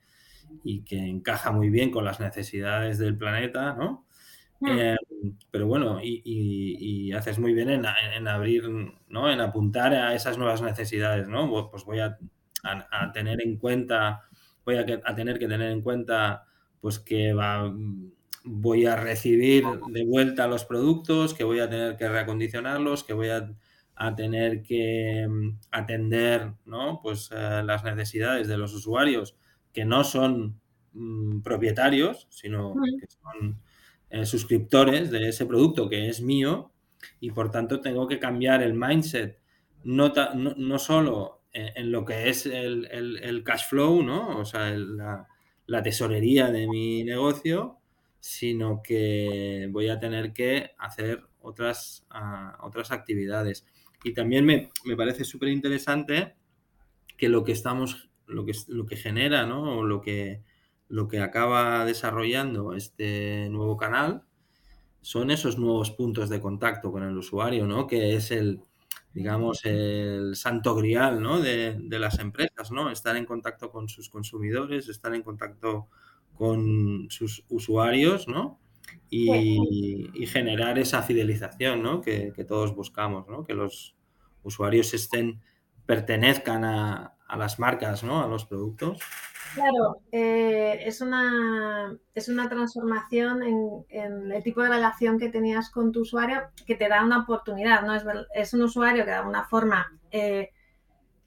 [0.64, 4.06] y que encaja muy bien con las necesidades del planeta, ¿no?
[4.68, 4.98] Eh,
[5.52, 8.70] pero bueno, y, haces muy bien en, abrir,
[9.08, 9.32] ¿no?
[9.32, 11.70] En apuntar a esas nuevas necesidades, ¿no?
[11.72, 12.18] Pues voy a,
[13.14, 14.24] tener en cuenta,
[14.66, 16.44] voy a, tener que tener en cuenta,
[16.82, 17.74] pues que va,
[18.44, 23.30] voy a recibir de vuelta los productos, que voy a tener que reacondicionarlos, que voy
[23.30, 23.50] a,
[24.16, 27.02] tener que mm, atender, ¿no?
[27.02, 29.36] Pues eh, las necesidades de los usuarios
[29.74, 30.60] que no son
[30.94, 33.60] mm, propietarios, sino que son
[34.10, 36.72] eh, suscriptores de ese producto que es mío
[37.20, 39.40] y por tanto tengo que cambiar el mindset,
[39.84, 44.40] no, no, solo en, lo que es el, cash flow, ¿no?
[44.40, 47.78] o sea, la, tesorería de mi negocio,
[48.20, 53.66] sino que voy a tener que hacer otras, ah, otras actividades.
[54.04, 56.36] Y también me, parece súper interesante
[57.18, 59.80] que lo que estamos, lo que, lo que genera, ¿no?
[59.80, 60.42] O lo que,
[60.90, 64.24] lo que acaba desarrollando este nuevo canal
[65.02, 67.88] son esos nuevos puntos de contacto con el usuario, ¿no?
[67.88, 68.60] Que es el,
[69.14, 71.40] digamos, el santo grial, ¿no?
[71.40, 72.90] De, las empresas, ¿no?
[72.90, 75.88] Estar en contacto con sus consumidores, estar en contacto
[76.34, 78.60] con sus usuarios, ¿no?
[79.10, 82.02] Y, generar esa fidelización, ¿no?
[82.02, 83.46] Que, que, todos buscamos, ¿no?
[83.46, 83.96] Que los
[84.44, 85.40] usuarios estén,
[85.86, 88.24] pertenezcan a, a las marcas, ¿no?
[88.24, 89.00] A los productos.
[89.54, 95.92] Claro, eh, es, una, es una transformación en, el tipo de relación que tenías con
[95.92, 97.96] tu usuario que te da una oportunidad, ¿no?
[97.96, 100.52] Es, es un usuario que de alguna forma eh,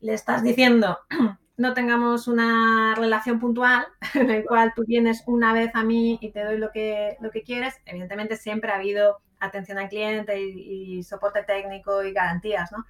[0.01, 0.99] le estás diciendo
[1.57, 6.31] no tengamos una relación puntual en el cual tú vienes una vez a mí y
[6.31, 7.75] te doy lo que, lo que quieres.
[7.87, 12.85] Evidentemente siempre ha habido atención al cliente y, soporte técnico y garantías, ¿no?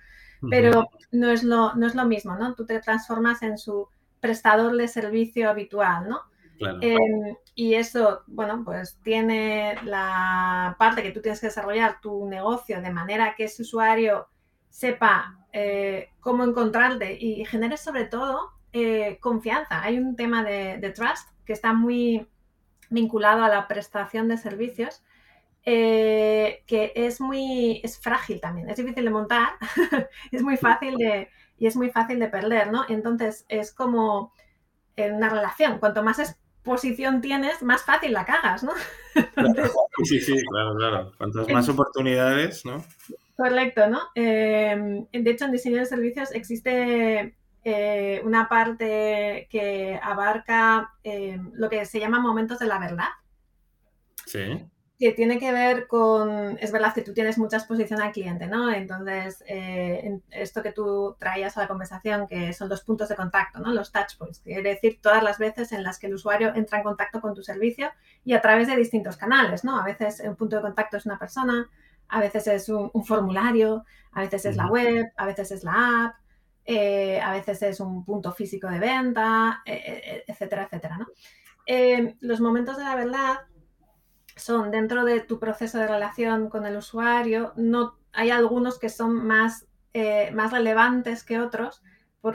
[0.50, 2.54] Pero no es, lo, no es lo mismo, ¿no?
[2.54, 3.88] Tú te transformas en su
[4.22, 6.20] prestador de servicio habitual, ¿no?
[6.80, 12.80] Em, y eso, bueno, pues tiene la parte que tú tienes que desarrollar tu negocio
[12.80, 14.28] de manera que ese usuario
[14.68, 19.82] sepa eh, cómo encontrarte y genere sobre todo eh, confianza.
[19.82, 22.28] Hay un tema de, trust que está muy
[22.90, 25.02] vinculado a la prestación de servicios.
[25.64, 29.50] Eh, que es muy es frágil también, es difícil de montar,
[30.32, 31.28] es muy fácil de,
[31.62, 32.84] y es muy fácil de perder, ¿no?
[32.88, 34.32] Entonces es como
[34.96, 38.72] en una relación, cuanto más exposición tienes, más fácil la cagas, ¿no?
[40.02, 41.12] sí, sí, claro, claro.
[41.16, 42.84] Cuantas más oportunidades, ¿no?
[43.36, 44.00] Correcto, ¿no?
[44.16, 51.70] Em, de hecho, en diseño de servicios existe eh, una parte que abarca em, lo
[51.70, 53.10] que se llama momentos de la verdad.
[54.26, 54.68] Sí
[55.02, 58.72] que tiene que ver con, es verdad que tú tienes mucha exposición al cliente, ¿no?
[58.72, 63.58] Entonces, eh, esto que tú traías a la conversación, que son los puntos de contacto,
[63.58, 63.72] ¿no?
[63.72, 66.84] Los touch points, quiere decir todas las veces en las que el usuario entra en
[66.84, 67.90] contacto con tu servicio
[68.24, 69.76] y a través de distintos canales, ¿no?
[69.76, 71.68] A veces un punto de contacto es una persona,
[72.06, 76.14] a veces es un, formulario, a veces es la web, a veces es la app,
[76.64, 81.06] eh, a veces es un punto físico de venta, eh, etcétera, etcétera, ¿no?
[82.20, 83.38] los momentos de la verdad
[84.42, 89.26] son dentro de tu proceso de relación con el usuario, no, hay algunos que son
[89.26, 91.82] más, eh, más relevantes que otros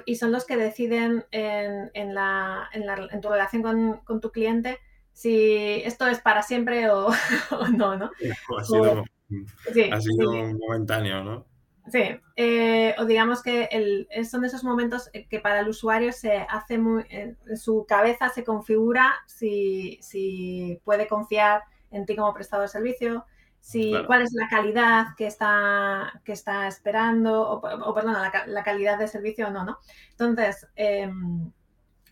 [0.06, 4.80] y son los que deciden en, la, en, tu relación con, tu cliente
[5.13, 7.10] si esto es para siempre o,
[7.76, 8.12] no, ¿no?
[8.60, 10.34] ha sido,
[10.67, 11.46] momentáneo, ¿no?
[11.89, 12.04] Sí,
[12.36, 17.06] eh, o digamos que el, son esos momentos que para el usuario se hace muy,
[17.10, 21.63] en su cabeza se configura si, si puede confiar
[21.97, 23.25] en ti como prestador de servicio,
[23.60, 28.97] si, cuál es la calidad que está, que está esperando, o, o perdona, la, calidad
[28.97, 29.79] de servicio o no, ¿no?
[30.12, 31.51] Entonces, em,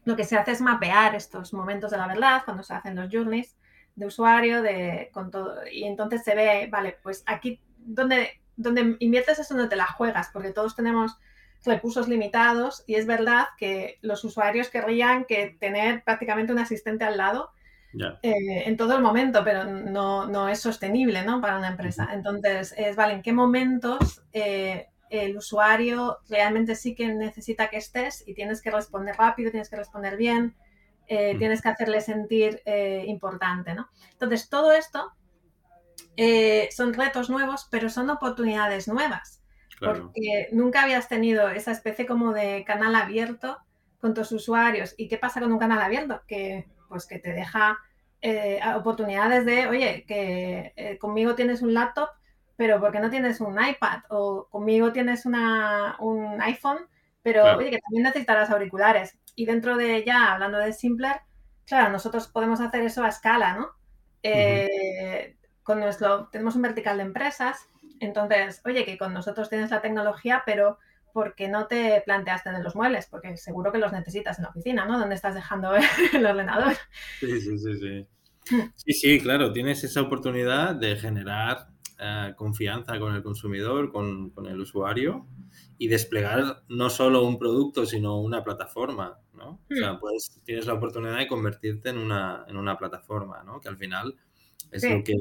[0.03, 3.09] lo que se hace es mapear estos momentos de la verdad cuando se hacen los
[3.09, 3.55] journeys
[3.95, 9.39] de usuario, de, con todo, y entonces se ve, vale, pues aquí donde, donde inviertes
[9.39, 11.17] es donde te la juegas, porque todos tenemos
[11.63, 17.17] recursos limitados y es verdad que los usuarios querrían que tener prácticamente un asistente al
[17.17, 17.51] lado
[18.21, 21.41] eh, en todo el momento, pero no, es sostenible ¿no?
[21.41, 22.09] para una empresa.
[22.13, 28.27] Entonces, es, vale, ¿en qué momentos eh, el usuario realmente sí que necesita que estés
[28.27, 30.55] y tienes que responder rápido, tienes que responder bien,
[31.07, 32.61] eh, tienes que hacerle sentir
[33.05, 33.73] importante?
[33.73, 33.89] ¿no?
[34.11, 35.11] Entonces, todo esto
[36.71, 39.41] son retos nuevos, pero son oportunidades nuevas.
[39.79, 43.57] Porque nunca habías tenido esa especie como de canal abierto
[43.99, 44.95] con tus usuarios.
[44.97, 46.21] ¿Y qué pasa con un canal abierto?
[46.27, 47.77] Que pues que te deja
[48.21, 52.09] eh, oportunidades de, oye, que eh, conmigo tienes un laptop,
[52.55, 54.03] pero ¿por qué no tienes un iPad?
[54.09, 56.87] O conmigo tienes una, un iPhone,
[57.21, 59.19] pero oye, que también necesitarás auriculares.
[59.35, 61.21] Y dentro de ya, hablando de Simpler,
[61.65, 63.69] claro, nosotros podemos hacer eso a escala, ¿no?
[64.23, 67.67] Eh, con nuestro, tenemos un vertical de empresas,
[67.99, 70.79] entonces, oye, que con nosotros tienes la tecnología, pero
[71.15, 73.07] ¿por qué no te planteas tener los muebles?
[73.09, 74.99] Porque seguro que los necesitas en la oficina, ¿no?
[74.99, 75.71] Donde estás dejando
[76.13, 76.73] el ordenador.
[77.21, 78.07] Sí, sí, sí, sí.
[78.75, 84.45] Sí, sí, claro, tienes esa oportunidad de generar eh, confianza con el consumidor, con, con,
[84.45, 85.25] el usuario
[85.77, 89.61] y desplegar no solo un producto, sino una plataforma, ¿no?
[89.71, 93.61] O sea, pues tienes la oportunidad de convertirte en una, en una plataforma, ¿no?
[93.61, 94.17] Que al final
[94.69, 94.89] es, sí.
[94.89, 95.15] lo que,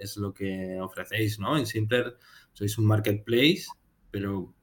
[0.00, 1.58] es lo que ofrecéis, ¿no?
[1.58, 2.16] En Simpler
[2.52, 3.66] sois un marketplace,
[4.12, 4.54] pero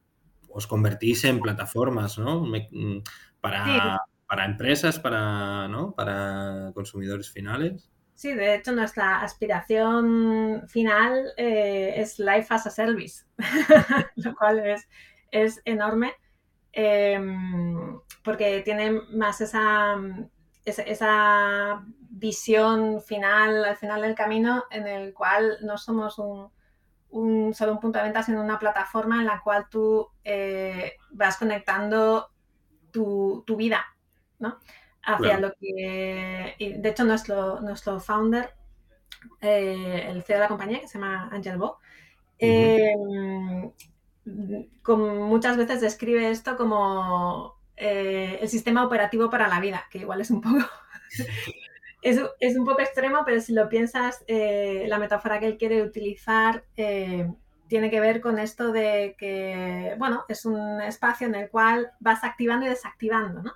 [0.56, 2.46] os convertís en plataformas, ¿no?
[2.46, 3.04] Mm,
[3.42, 3.72] para, sí.
[4.26, 5.94] para empresas, para, ¿no?
[5.94, 7.92] para consumidores finales.
[8.14, 13.26] Sí, de hecho nuestra aspiración final eh, es Life as a Service,
[14.16, 14.88] lo cual es,
[15.32, 16.14] es enorme
[16.72, 17.20] eh,
[18.24, 19.98] porque tiene más esa,
[20.64, 21.86] esa, esa,
[22.18, 26.50] visión final, al final del camino, en el cual no somos un,
[27.16, 31.38] un, solo un punto de venta, sino una plataforma en la cual tú eh, vas
[31.38, 32.30] conectando
[32.92, 33.86] tu, tu vida,
[34.40, 34.60] ¿no?
[35.06, 35.48] hacia claro.
[35.48, 38.54] lo que, de hecho, nuestro, nuestro founder,
[39.42, 41.78] eh, el CEO de la compañía, que se llama Angel Bo,
[42.40, 43.74] eh, uh
[44.26, 44.82] -huh.
[44.82, 50.22] con, muchas veces describe esto como eh, el sistema operativo para la vida, que igual
[50.22, 50.58] es un poco...
[52.06, 55.82] es, es, un poco extremo, pero si lo piensas, eh, la metáfora que él quiere
[55.82, 57.28] utilizar eh,
[57.68, 62.24] tiene que ver con esto de que, bueno, es un espacio en el cual vas
[62.24, 63.54] activando y desactivando, ¿no?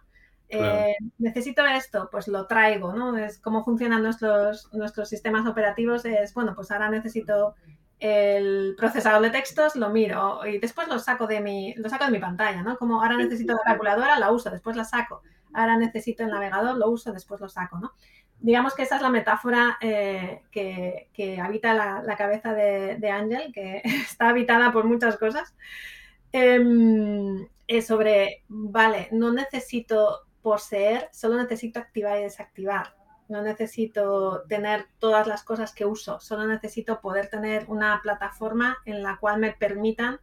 [0.49, 0.79] Claro.
[0.79, 3.15] Eh, necesito esto, pues lo traigo, ¿no?
[3.17, 7.53] Es cómo funcionan nuestros, nuestros sistemas operativos, es, bueno, pues ahora necesito
[7.99, 12.11] el procesador de textos, lo miro y después lo saco de mi, lo saco de
[12.11, 12.79] mi pantalla, ¿no?
[12.79, 15.21] Como ahora necesito la calculadora, la uso, después la saco.
[15.53, 17.93] Ahora necesito el navegador, lo uso, después lo saco, ¿no?
[18.41, 23.81] Digamos que esa es la metáfora eh, que, habita la, cabeza de, de, Ángel, que
[23.83, 25.53] está habitada por muchas cosas.
[26.31, 32.95] Es sobre, vale, no necesito poseer, solo necesito activar y desactivar.
[33.27, 39.03] No necesito tener todas las cosas que uso, solo necesito poder tener una plataforma en
[39.03, 40.19] la cual me permitan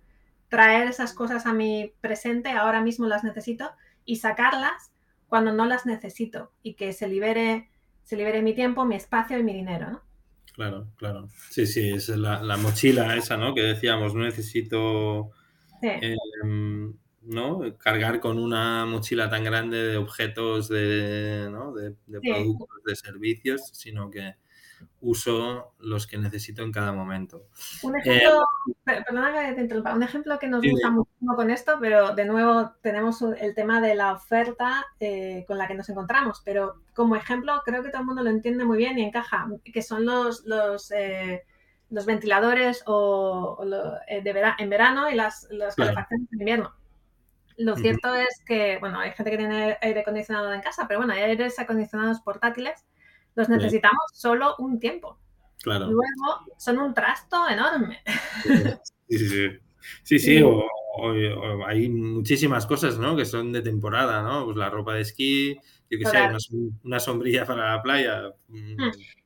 [0.48, 3.70] traer esas cosas a mi presente, ahora mismo las necesito,
[4.04, 4.90] y sacarlas
[5.28, 7.70] cuando no las necesito y que se libere,
[8.06, 10.02] se libere mi tiempo, mi espacio y mi dinero, ¿no?
[10.54, 11.28] Claro, claro.
[11.50, 13.52] Sí, sí, es la, la mochila esa, ¿no?
[13.52, 15.32] Que decíamos, no necesito
[15.80, 15.88] sí.
[15.88, 16.16] eh,
[17.22, 17.76] ¿no?
[17.78, 21.74] Cargar con una mochila tan grande de objetos, de, ¿no?
[21.74, 22.30] de, de sí.
[22.30, 24.36] productos, de servicios, sino que
[25.00, 27.48] uso los que necesito en cada momento.
[27.82, 28.45] Un ejemplo, eh,
[28.86, 32.24] perdona que te interrumpa, un ejemplo que nos sí, gusta muchísimo con esto, pero de
[32.24, 37.16] nuevo tenemos el tema de la oferta eh, con la que nos encontramos, pero como
[37.16, 40.44] ejemplo creo que todo el mundo lo entiende muy bien y encaja, que son los,
[40.46, 41.44] los eh,
[41.90, 45.90] los ventiladores o, o lo, eh, de vera en verano y las, las claro.
[45.94, 46.72] calefacciones en invierno.
[47.58, 48.26] Lo cierto uh -huh.
[48.28, 51.58] es que, bueno, hay gente que tiene aire acondicionado en casa, pero bueno, hay aires
[51.58, 52.84] acondicionados portátiles,
[53.34, 54.20] los necesitamos sí.
[54.20, 55.18] solo un tiempo.
[55.62, 55.86] Claro.
[55.86, 58.02] Luego son un trasto enorme.
[59.08, 59.48] Sí, sí, sí.
[60.02, 60.64] Sí, sí, o,
[60.96, 63.16] o, o, hay muchísimas cosas, ¿no?
[63.16, 64.44] Que son de temporada, ¿no?
[64.44, 65.56] Pues la ropa de esquí,
[65.90, 66.38] yo qué sé, una,
[66.82, 68.32] una, sombrilla para la playa.
[68.48, 68.76] Hmm.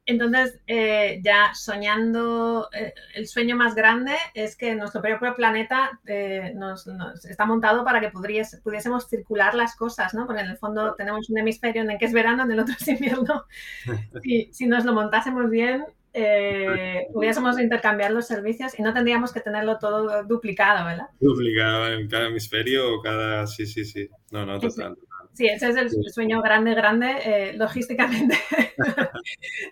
[0.07, 6.53] Entonces, eh, ya soñando, eh, el sueño más grande es que nuestro propio planeta eh,
[6.57, 10.27] nos, nos, está montado para que podrías, pudiésemos circular las cosas, ¿no?
[10.27, 12.75] Porque en el fondo tenemos un hemisferio en el que es verano, en el otro
[12.79, 13.45] es invierno.
[14.25, 19.41] y si nos lo montásemos bien, eh, pudiésemos intercambiar los servicios y no tendríamos que
[19.41, 21.07] tenerlo todo duplicado, ¿verdad?
[21.21, 23.47] Duplicado en cada hemisferio o cada...
[23.47, 24.09] Sí, sí, sí.
[24.31, 24.97] No, no, total.
[25.33, 28.37] Sí, ese es el sueño grande, grande, eh, logísticamente.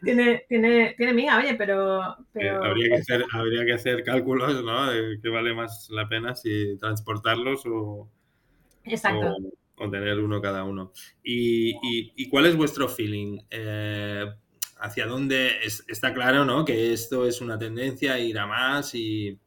[0.02, 2.16] tiene, tiene, tiene miga, oye, pero...
[2.32, 2.64] pero...
[2.64, 4.90] Eh, habría, que hacer, habría que hacer cálculos, ¿no?
[4.90, 8.08] De qué vale más la pena si transportarlos o...
[8.84, 9.34] Exacto.
[9.76, 10.92] O, o tener uno cada uno.
[11.24, 13.40] ¿Y, y, y cuál es vuestro feeling?
[13.50, 14.26] Eh,
[14.80, 16.64] hacia dónde es, está claro, ¿no?
[16.64, 19.38] Que esto es una tendencia, ir a más y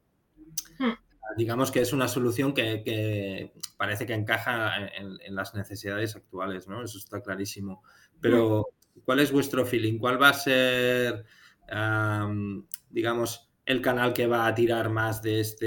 [0.78, 0.92] hmm.
[1.36, 6.68] digamos que es una solución que, que parece que encaja en, en, las necesidades actuales,
[6.68, 6.82] ¿no?
[6.82, 7.82] Eso está clarísimo.
[8.20, 8.66] Pero,
[9.04, 9.98] ¿cuál es vuestro feeling?
[9.98, 11.24] ¿Cuál va a ser,
[11.72, 15.66] um, digamos, el canal que va a tirar más de este,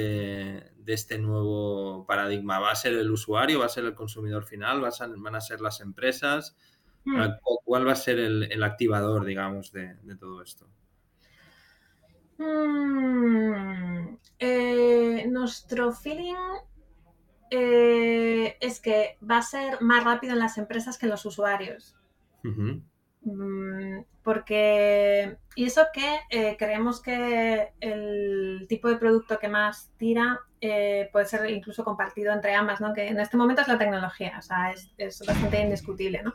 [0.78, 2.60] de este nuevo paradigma?
[2.60, 3.60] ¿Va a ser el usuario?
[3.60, 4.84] ¿Va a ser el consumidor final?
[4.84, 6.56] ¿Va a ser, ¿Van a ser las empresas?
[7.06, 7.22] Hmm.
[7.64, 10.68] ¿Cuál va a ser el, el activador, digamos, de, de todo esto?
[12.38, 14.18] Hmm.
[14.40, 16.36] Eh, nuestro feeling
[17.52, 21.96] eh, es que va a ser más rápido en las empresas que en los usuarios.
[22.44, 24.06] Uh -huh.
[24.22, 31.10] porque, y eso que eh, creemos que el tipo de producto que más tira eh,
[31.12, 32.94] puede ser incluso compartido entre ambas, ¿no?
[32.94, 36.34] Que en este momento es la tecnología, o sea, es, es bastante indiscutible, ¿no?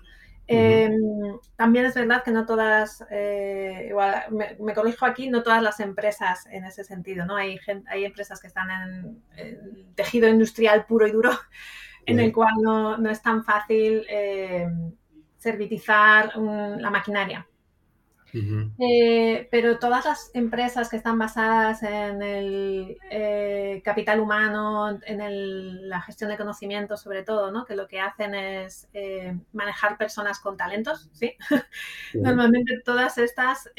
[0.53, 5.79] Em, también es verdad que no todas, eh, igual me, corrijo aquí, no todas las
[5.79, 7.37] empresas en ese sentido, ¿no?
[7.37, 8.69] Hay, hay empresas que están
[9.37, 11.31] en, tejido industrial puro y duro,
[12.07, 14.93] en el cual no, no es tan fácil em,
[15.37, 17.47] servitizar la maquinaria.
[18.33, 26.01] Eh, pero todas las empresas que están basadas en el eh, capital humano, en la
[26.03, 27.65] gestión de conocimiento sobre todo, ¿no?
[27.65, 31.37] que lo que hacen es eh, manejar personas con talentos, ¿sí?
[32.15, 33.71] Normalmente todas estas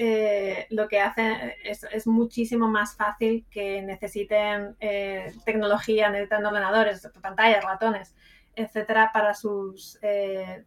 [0.70, 4.76] lo que hacen es, es, muchísimo más fácil que necesiten
[5.45, 8.16] tecnología, necesitan ordenadores, pantallas, ratones
[8.54, 9.97] etcétera, para sus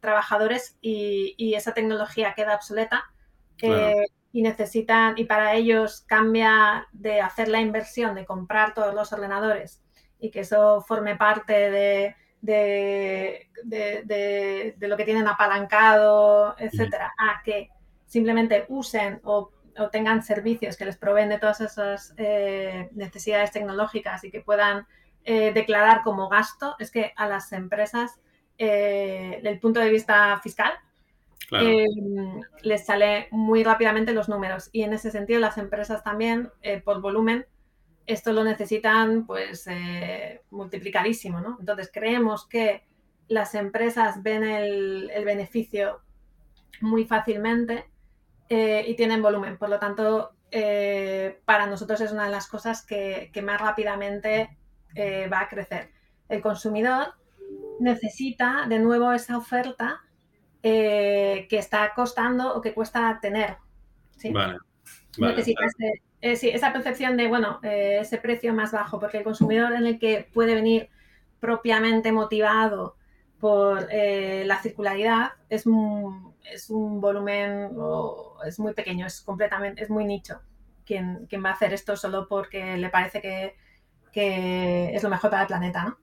[0.01, 3.14] trabajadores y, y esa tecnología queda obsoleta
[3.63, 9.13] eh, y necesitan, y para ellos cambia de hacer la inversión, de comprar todos los
[9.13, 9.81] ordenadores
[10.19, 17.71] y que eso forme parte de, de, de, lo que tienen apalancado, etcétera, a que
[18.07, 24.25] simplemente usen o, o, tengan servicios que les proveen de todas esas eh, necesidades tecnológicas
[24.25, 24.87] y que puedan
[25.25, 28.21] eh, declarar como gasto, es que a las empresas,
[28.59, 30.73] desde el punto de vista fiscal,
[31.51, 34.71] Em, les sale muy rápidamente los números.
[34.73, 37.47] Y en ese sentido, las empresas también, eh, por volumen,
[38.07, 41.41] esto lo necesitan pues eh, multiplicadísimo.
[41.41, 41.57] ¿no?
[41.61, 42.87] Entonces, creemos que
[43.29, 46.01] las empresas ven el, beneficio
[46.81, 47.87] muy fácilmente
[48.49, 49.57] eh, y tienen volumen.
[49.57, 50.31] Por lo tanto,
[51.45, 54.57] para nosotros es una de las cosas que, que más rápidamente
[54.97, 55.91] va a crecer.
[56.29, 57.15] El consumidor
[57.81, 60.04] necesita de nuevo esa oferta
[60.67, 63.59] eh, que está costando o que cuesta tener.
[64.17, 64.31] ¿sí?
[64.33, 64.57] Vale.
[65.19, 69.99] Eh, esa percepción de, bueno, eh, ese precio más bajo, porque el consumidor en el
[69.99, 70.89] que puede venir
[71.39, 72.97] propiamente motivado
[73.39, 77.69] por la circularidad es un, es un volumen,
[78.47, 80.41] es muy pequeño, es completamente, es muy nicho.
[80.87, 83.55] Quien, quien va a hacer esto solo porque le parece que,
[84.13, 85.99] que es lo mejor para el planeta, ¿no?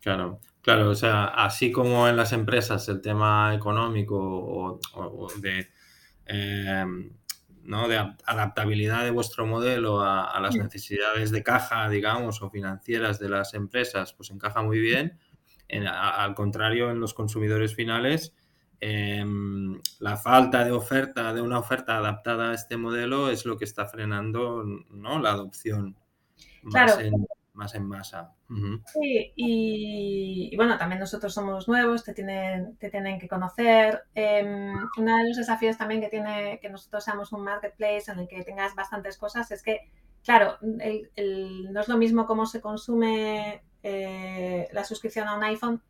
[0.00, 5.68] Claro, claro, o sea, así como en las empresas el tema económico o, de,
[6.24, 7.10] em,
[7.64, 7.86] ¿no?
[7.86, 13.52] de adaptabilidad de vuestro modelo a, las necesidades de caja, digamos, o financieras de las
[13.52, 15.18] empresas, pues encaja muy bien.
[15.68, 18.32] al contrario, en los consumidores finales,
[18.80, 23.64] em, la falta de oferta, de una oferta adaptada a este modelo es lo que
[23.64, 25.18] está frenando ¿no?
[25.18, 25.96] la adopción
[26.62, 27.12] más en
[27.54, 28.34] más en masa.
[28.92, 34.02] Sí, y, bueno, también nosotros somos nuevos, te tienen, te tienen que conocer.
[34.14, 38.28] Em, uno de los desafíos también que tiene que nosotros seamos un marketplace en el
[38.28, 39.90] que tengas bastantes cosas es que,
[40.24, 45.82] claro, no es lo mismo cómo se consume eh, la suscripción a un iPhone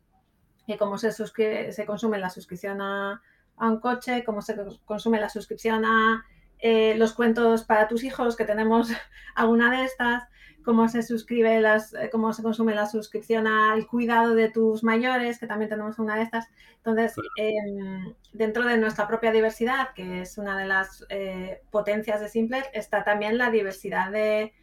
[0.67, 3.21] que cómo se, se consume la suscripción a,
[3.57, 4.55] un coche, cómo se
[4.85, 6.25] consume la suscripción a
[6.59, 8.89] eh, los cuentos para tus hijos, que tenemos
[9.35, 10.23] alguna de estas
[10.65, 15.39] cómo se suscribe las, eh, cómo se consume la suscripción al cuidado de tus mayores,
[15.39, 16.47] que también tenemos una de estas.
[16.77, 22.29] Entonces, em, dentro de nuestra propia diversidad, que es una de las eh, potencias de
[22.29, 24.53] Simple, está también la diversidad de,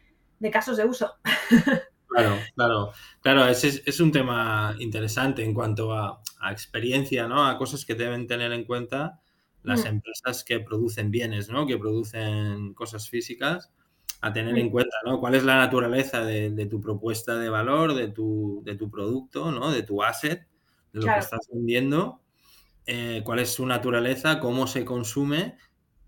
[0.51, 1.13] casos de uso.
[2.15, 2.91] Claro, claro,
[3.21, 7.47] claro, es, es un tema interesante en cuanto a, experiencia, ¿no?
[7.47, 9.19] A cosas que deben tener en cuenta
[9.63, 9.87] las mm.
[9.87, 11.65] empresas que producen bienes, ¿no?
[11.65, 13.71] Que producen cosas físicas
[14.23, 15.19] a tener en cuenta, ¿no?
[15.19, 19.69] ¿Cuál es la naturaleza de, tu propuesta de valor, de tu, de tu producto, ¿no?
[19.69, 20.47] De tu asset,
[20.93, 22.21] de lo que estás vendiendo,
[22.85, 25.57] eh, cuál es su naturaleza, cómo se consume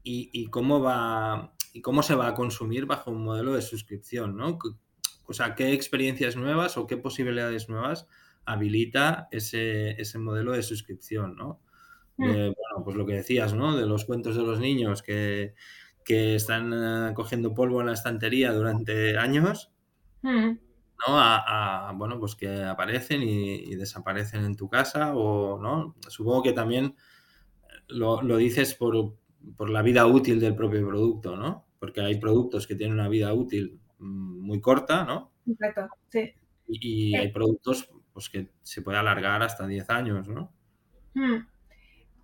[0.02, 4.60] y, cómo va y cómo se va a consumir bajo un modelo de suscripción, ¿no?
[5.26, 8.08] O sea, qué experiencias nuevas o qué posibilidades nuevas
[8.46, 11.60] habilita ese, ese modelo de suscripción, ¿no?
[12.16, 12.24] Mm.
[12.28, 13.76] bueno, pues lo que decías, ¿no?
[13.76, 15.54] De los cuentos de los niños que
[16.06, 19.74] que están eh, cogiendo polvo en la estantería durante años,
[20.22, 20.50] mm.
[20.50, 20.58] ¿no?
[21.08, 25.96] A, bueno, pues que aparecen y, desaparecen en tu casa o, ¿no?
[26.08, 26.96] Supongo que también
[27.88, 29.16] lo, dices por,
[29.68, 31.66] la vida útil del propio producto, ¿no?
[31.80, 35.32] Porque hay productos que tienen una vida útil mm, muy corta, ¿no?
[35.48, 36.34] Exacto, sí.
[36.68, 40.54] Y, hay productos pues, que se puede alargar hasta 10 años, ¿no?
[41.16, 41.48] Mm.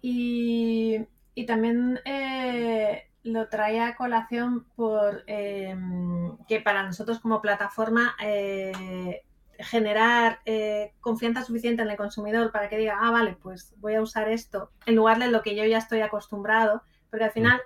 [0.03, 1.07] Y,
[1.47, 9.23] también eh, lo trae a colación por em, que para nosotros como plataforma eh,
[9.59, 14.01] generar eh, confianza suficiente en el consumidor para que diga, ah, vale, pues voy a
[14.01, 17.61] usar esto en lugar de lo que yo ya estoy acostumbrado, porque al final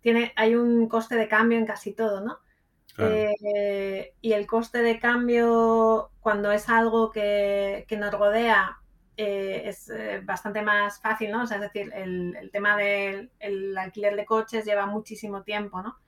[0.00, 2.38] tiene, hay un coste de cambio en casi todo, ¿no?
[2.98, 8.79] Eh, y el coste de cambio, cuando es algo que, nos rodea,
[9.22, 11.42] eh, es eh, bastante más fácil, ¿no?
[11.42, 13.30] O sea, es decir, el, tema del
[13.76, 15.98] alquiler de coches lleva muchísimo tiempo, ¿no?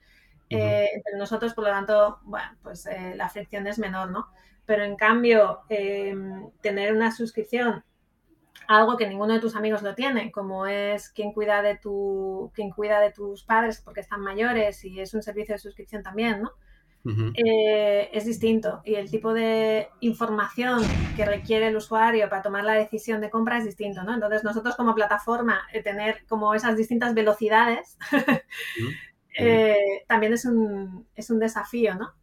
[0.49, 4.27] entre nosotros, por lo tanto, bueno, pues la fricción es menor, ¿no?
[4.67, 7.83] Pero en cambio, em, tener una suscripción
[8.67, 12.69] algo que ninguno de tus amigos lo tiene, como es quien cuida de tu, quien
[12.69, 16.51] cuida de tus padres porque están mayores y es un servicio de suscripción también, ¿no?
[17.05, 20.81] Eh, es distinto y el tipo de información
[21.17, 24.13] que requiere el usuario para tomar la decisión de compra es distinto, ¿no?
[24.13, 27.97] Entonces nosotros como plataforma eh, tener como esas distintas velocidades
[29.37, 32.13] eh, también es un, es un desafío, ¿no?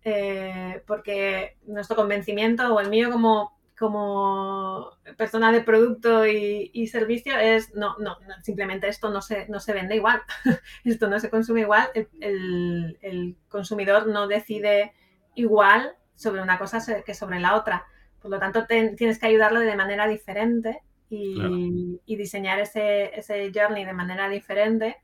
[0.87, 7.97] porque nuestro convencimiento o el mío como como persona de producto y, servicio es, no,
[7.99, 10.21] no, simplemente esto no se, no se vende igual,
[10.85, 11.89] esto no se consume igual,
[12.21, 14.93] el, consumidor no decide
[15.35, 17.87] igual sobre una cosa que sobre la otra.
[18.21, 23.95] Por lo tanto, tienes que ayudarlo de manera diferente y, diseñar ese, ese, journey de
[23.95, 24.99] manera diferente.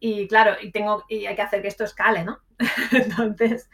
[0.00, 2.40] Y claro, y, tengo, y hay que hacer que esto escale, ¿no?
[2.90, 3.70] Entonces,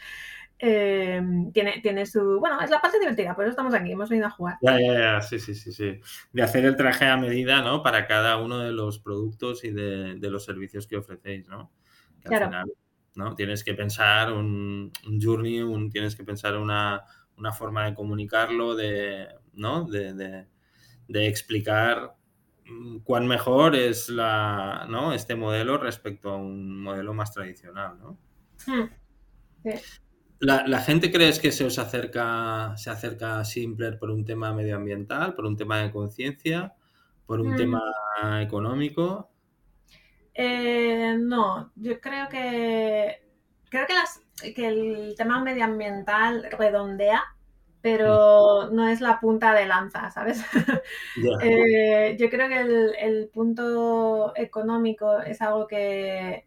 [0.67, 2.41] Em, tiene, tiene su.
[2.41, 4.57] Bueno, es la parte divertida, por eso estamos aquí, hemos venido a jugar.
[4.63, 6.01] Ya, ya, ya, sí, sí, sí, sí.
[6.33, 7.83] De hacer el traje a medida, ¿no?
[7.83, 11.71] Para cada uno de los productos y de, los servicios que ofrecéis, ¿no?
[12.23, 12.47] claro.
[12.47, 12.73] final,
[13.15, 13.35] ¿no?
[13.35, 14.91] Tienes que pensar un,
[15.21, 17.03] journey, un, tienes que pensar una,
[17.37, 19.85] una forma de comunicarlo, de, ¿no?
[19.85, 22.17] De, de, explicar
[22.65, 25.13] mm, cuán mejor es la, ¿no?
[25.13, 28.19] este modelo respecto a un modelo más tradicional, ¿no?
[28.67, 28.89] Hmm.
[29.63, 30.01] Sí.
[30.41, 35.35] La, gente crees que se os acerca, se acerca a Simpler por un tema medioambiental,
[35.35, 36.75] por un tema de conciencia,
[37.27, 37.81] por un tema
[38.23, 38.43] mm.
[38.43, 39.31] económico?
[40.35, 43.23] Eh, no, yo creo que
[43.71, 47.23] creo que, que el tema medioambiental redondea,
[47.81, 48.75] pero mm.
[48.75, 50.45] no es la punta de lanza, ¿sabes?
[51.43, 56.45] Eh, yo creo que el, el punto económico es algo que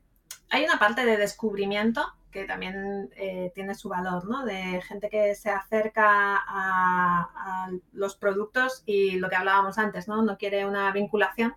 [0.49, 2.01] hay una parte de descubrimiento
[2.37, 4.45] que también eh, tiene su valor, ¿no?
[4.45, 6.03] De gente que se acerca
[6.47, 10.21] a, los productos y lo que hablábamos antes, ¿no?
[10.21, 11.55] No quiere una vinculación,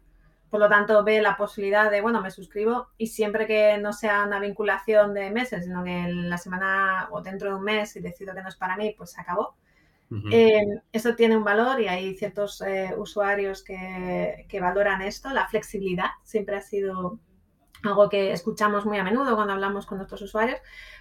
[0.48, 4.24] por lo tanto ve la posibilidad de, bueno, me suscribo y siempre que no sea
[4.24, 8.00] una vinculación de meses, sino que en la semana o dentro de un mes y
[8.00, 9.56] decido que no es para mí, pues se acabó.
[10.32, 15.30] Eh, eso tiene un valor y hay ciertos eh, usuarios que, que valoran esto.
[15.30, 17.20] La flexibilidad siempre ha sido
[17.82, 20.58] algo que escuchamos muy a menudo cuando hablamos con nuestros usuarios,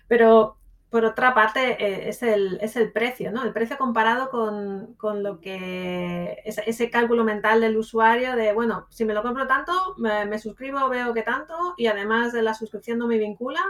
[0.07, 0.59] pero
[0.89, 3.43] por otra parte eh, es, el, es, el, precio, ¿no?
[3.43, 9.05] El precio comparado con, con lo que ese, cálculo mental del usuario de, bueno, si
[9.05, 13.07] me lo compro tanto, me, suscribo, veo que tanto y además de la suscripción no
[13.07, 13.61] me vincula.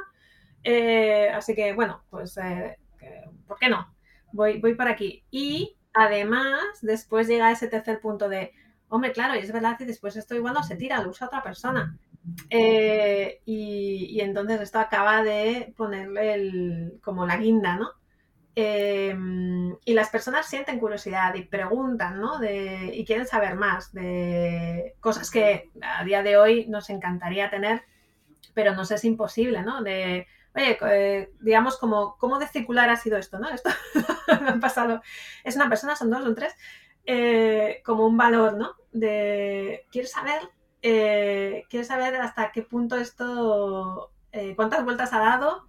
[0.64, 2.78] Eh, así que, bueno, pues, eh,
[3.48, 3.94] ¿por qué no?
[4.32, 5.26] Voy, voy por aquí.
[5.30, 8.54] Y además, después llega ese tercer punto de,
[8.88, 11.44] hombre, claro, y es verdad que después esto igual no se tira, lo usa otra
[11.44, 11.98] persona.
[12.50, 17.92] Eh, y, entonces esto acaba de ponerle el, como la guinda, ¿no?
[18.56, 22.40] Em, y las personas sienten curiosidad y preguntan, ¿no?
[22.40, 27.84] De, y quieren saber más de cosas que a día de hoy nos encantaría tener,
[28.54, 29.82] pero nos es imposible, ¿no?
[29.84, 33.50] De, oye, eh, digamos, como, ¿cómo de circular ha sido esto, ¿no?
[33.54, 33.70] Esto
[34.42, 35.02] me ha pasado,
[35.44, 36.56] es una persona, son dos, son tres,
[37.06, 38.76] eh, como un valor, ¿no?
[38.92, 40.42] De, quiero saber
[40.82, 45.66] eh, quiero saber hasta qué punto esto, eh, cuántas vueltas ha dado.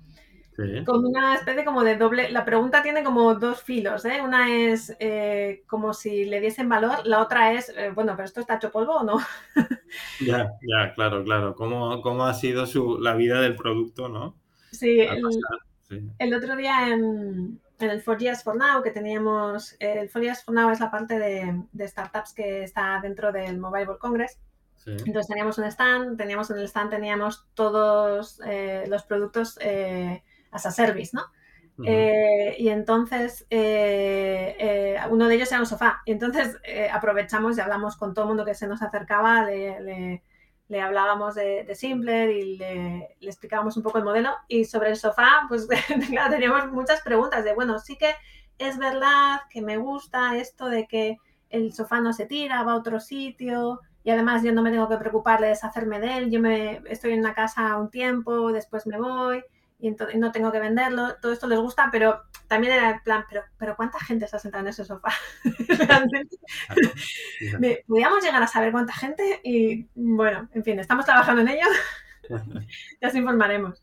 [0.84, 2.30] Con una especie como de doble.
[2.30, 4.04] La pregunta tiene como dos filos.
[4.04, 4.20] ¿eh?
[4.22, 8.56] Una es eh, como si le diesen valor, la otra es, bueno, pero esto está
[8.56, 9.18] hecho polvo o no.
[10.20, 11.54] ya, ya, claro, claro.
[11.54, 14.36] ¿Cómo, cómo ha sido su, la vida del producto, no?
[14.70, 15.00] Sí,
[16.18, 19.76] el, otro día en, en el 4Years for Now, que teníamos.
[19.78, 23.86] El 4Years for Now es la parte de, de startups que está dentro del Mobile
[23.86, 24.38] World Congress.
[24.86, 30.66] Entonces teníamos un stand, teníamos en el stand teníamos todos eh, los productos eh, as
[30.66, 31.24] a service, ¿no?
[31.82, 36.02] Eh, y entonces eh, uno de ellos era un sofá.
[36.04, 36.58] Y entonces
[36.92, 40.20] aprovechamos y hablamos con todo el mundo que se nos acercaba, le,
[40.68, 44.36] le, hablábamos de, de, Simpler y le, le, explicábamos un poco el modelo.
[44.46, 45.66] Y sobre el sofá, pues
[46.30, 48.14] teníamos muchas preguntas de, bueno, sí que
[48.58, 51.16] es verdad que me gusta esto de que
[51.48, 54.88] el sofá no se tira, va a otro sitio, y además yo no me tengo
[54.88, 58.86] que preocupar de deshacerme de él, yo me estoy en una casa un tiempo, después
[58.86, 59.44] me voy
[59.78, 63.24] y entonces no tengo que venderlo, todo esto les gusta, pero también era el plan,
[63.28, 65.10] pero, pero ¿cuánta gente está sentada en ese sofá?
[67.86, 71.66] Podríamos llegar a saber cuánta gente y bueno, en fin, estamos trabajando en ello.
[73.00, 73.82] ya os informaremos.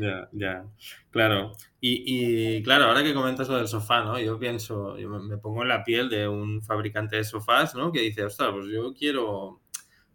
[0.00, 0.64] Ya, ya,
[1.10, 1.52] claro.
[1.80, 4.18] Y, claro, ahora que comentas lo del sofá, ¿no?
[4.18, 7.92] Yo pienso, yo me pongo en la piel de un fabricante de sofás, ¿no?
[7.92, 9.60] Que dice, ostras, pues yo quiero,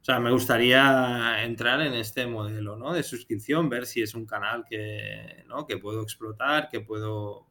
[0.04, 2.94] o sea, me gustaría entrar en este modelo, ¿no?
[2.94, 5.66] De suscripción, ver si es un canal que, ¿no?
[5.66, 7.48] Que puedo explotar, que puedo,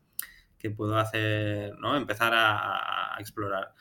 [0.58, 1.96] que puedo hacer, ¿no?
[1.96, 3.72] Empezar a, explorar.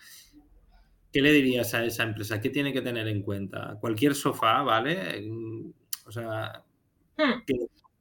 [1.11, 2.39] ¿Qué le dirías a esa empresa?
[2.39, 3.77] ¿Qué tiene que tener en cuenta?
[3.79, 5.29] Cualquier sofá, ¿vale?
[6.05, 6.63] O sea,
[7.17, 7.43] hmm.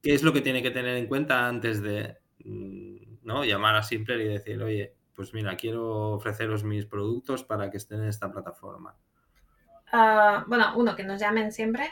[0.02, 3.44] ¿Qué, es lo que tiene que tener en cuenta antes de mm, ¿no?
[3.44, 8.00] llamar a Simpler y decir, oye, pues mira, quiero ofreceros mis productos para que estén
[8.00, 8.96] en esta plataforma?
[9.92, 11.90] Ah, bueno, uno, que nos llamen siempre.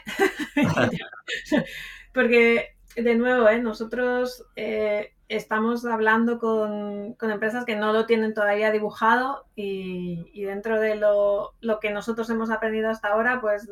[2.13, 3.59] Porque, de nuevo, ¿eh?
[3.59, 10.95] nosotros eh, estamos hablando con, empresas que no lo tienen todavía dibujado y, dentro de
[10.95, 13.69] lo, que nosotros hemos aprendido hasta ahora, pues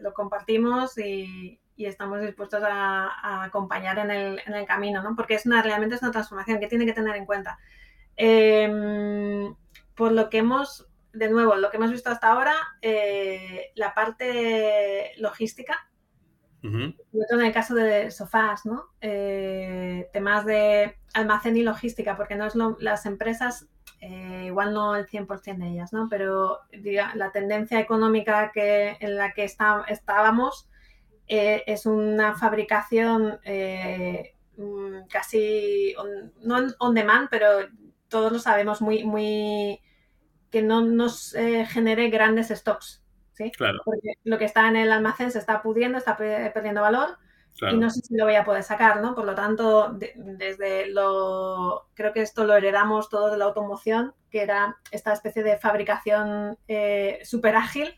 [0.00, 5.14] lo compartimos y, estamos dispuestos a, acompañar en el, camino, ¿no?
[5.16, 7.58] Porque es una, realmente es una transformación que tiene que tener en cuenta.
[8.16, 9.54] Em,
[9.94, 15.12] por lo que hemos, de nuevo, lo que hemos visto hasta ahora, eh, la parte
[15.18, 15.90] logística
[16.62, 18.84] en el caso de sofás, ¿no?
[19.00, 23.66] Eh, temas de almacén y logística, porque no es las empresas,
[24.00, 26.08] eh, igual no el 100% de ellas, ¿no?
[26.08, 26.58] Pero
[27.14, 30.69] la tendencia económica que, en la que estábamos
[31.30, 33.40] eh, es una fabricación
[34.56, 35.94] mm, casi,
[36.42, 37.68] no on demand, pero
[38.08, 39.80] todos lo sabemos, muy, muy
[40.50, 43.02] que no nos genere grandes stocks.
[43.56, 43.80] Claro.
[43.84, 47.16] Porque lo que está en el almacén se está pudiendo, está perdiendo valor
[47.70, 49.14] y no sé si lo voy a poder sacar, ¿no?
[49.14, 54.42] Por lo tanto, desde lo, creo que esto lo heredamos todo de la automoción, que
[54.42, 57.94] era esta especie de fabricación eh, súper ágil,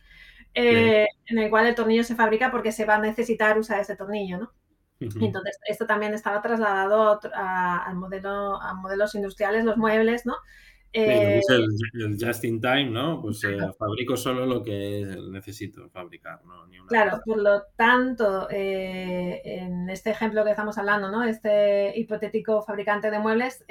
[0.55, 3.97] eh, en el cual el tornillo se fabrica porque se va a necesitar usar ese
[3.97, 4.53] tornillo, ¿no?
[5.01, 10.37] Y entonces, esto también estaba trasladado a, modelo, a modelos industriales, los muebles, ¿no?
[10.95, 13.23] Eh, el, just in time, ¿no?
[13.23, 16.67] Pues eh, fabrico solo lo que necesito fabricar, ¿no?
[16.87, 21.25] claro, por lo tanto, eh, en este ejemplo que estamos hablando, ¿no?
[21.25, 23.65] Este hipotético fabricante de muebles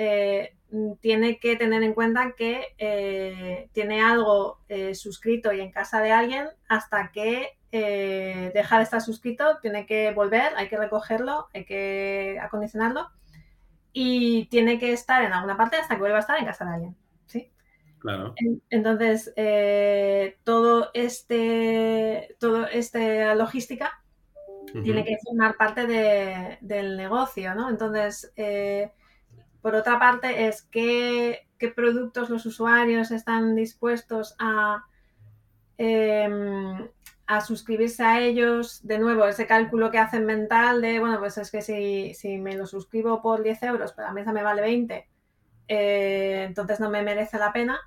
[1.01, 4.59] tiene que tener en cuenta que tiene algo
[4.93, 10.53] suscrito y en casa de alguien hasta que deja de estar suscrito, tiene que volver,
[10.55, 13.09] hay que recogerlo, hay que acondicionarlo
[13.93, 16.73] y tiene que estar en alguna parte hasta que vuelva a estar en casa de
[16.73, 17.00] alguien.
[18.01, 18.33] Claro.
[18.71, 24.01] Entonces, eh, todo este, todo esta logística
[24.83, 25.85] tiene que formar parte
[26.61, 27.69] del negocio, ¿no?
[27.69, 28.91] Entonces, eh,
[29.61, 34.83] por otra parte, es qué, productos los usuarios están dispuestos a,
[35.77, 36.89] em,
[37.27, 38.79] a suscribirse a ellos.
[38.81, 42.57] De nuevo, ese cálculo que hacen mental de, bueno, pues es que si, si me
[42.57, 45.07] lo suscribo por 10 euros, pero la mesa me vale 20,
[45.67, 47.79] eh, entonces no me merece la pena.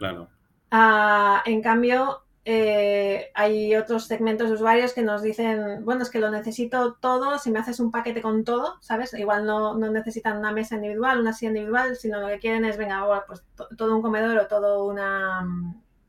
[0.00, 0.30] Claro.
[0.70, 6.20] Ah, en cambio, eh, hay otros segmentos de usuarios que nos dicen, bueno, es que
[6.20, 9.12] lo necesito todo, si me haces un paquete con todo, ¿sabes?
[9.12, 12.96] Igual no, necesitan una mesa individual, una silla individual, sino lo que quieren es, venga,
[12.96, 13.44] ahora pues
[13.76, 15.46] todo un comedor o todo una,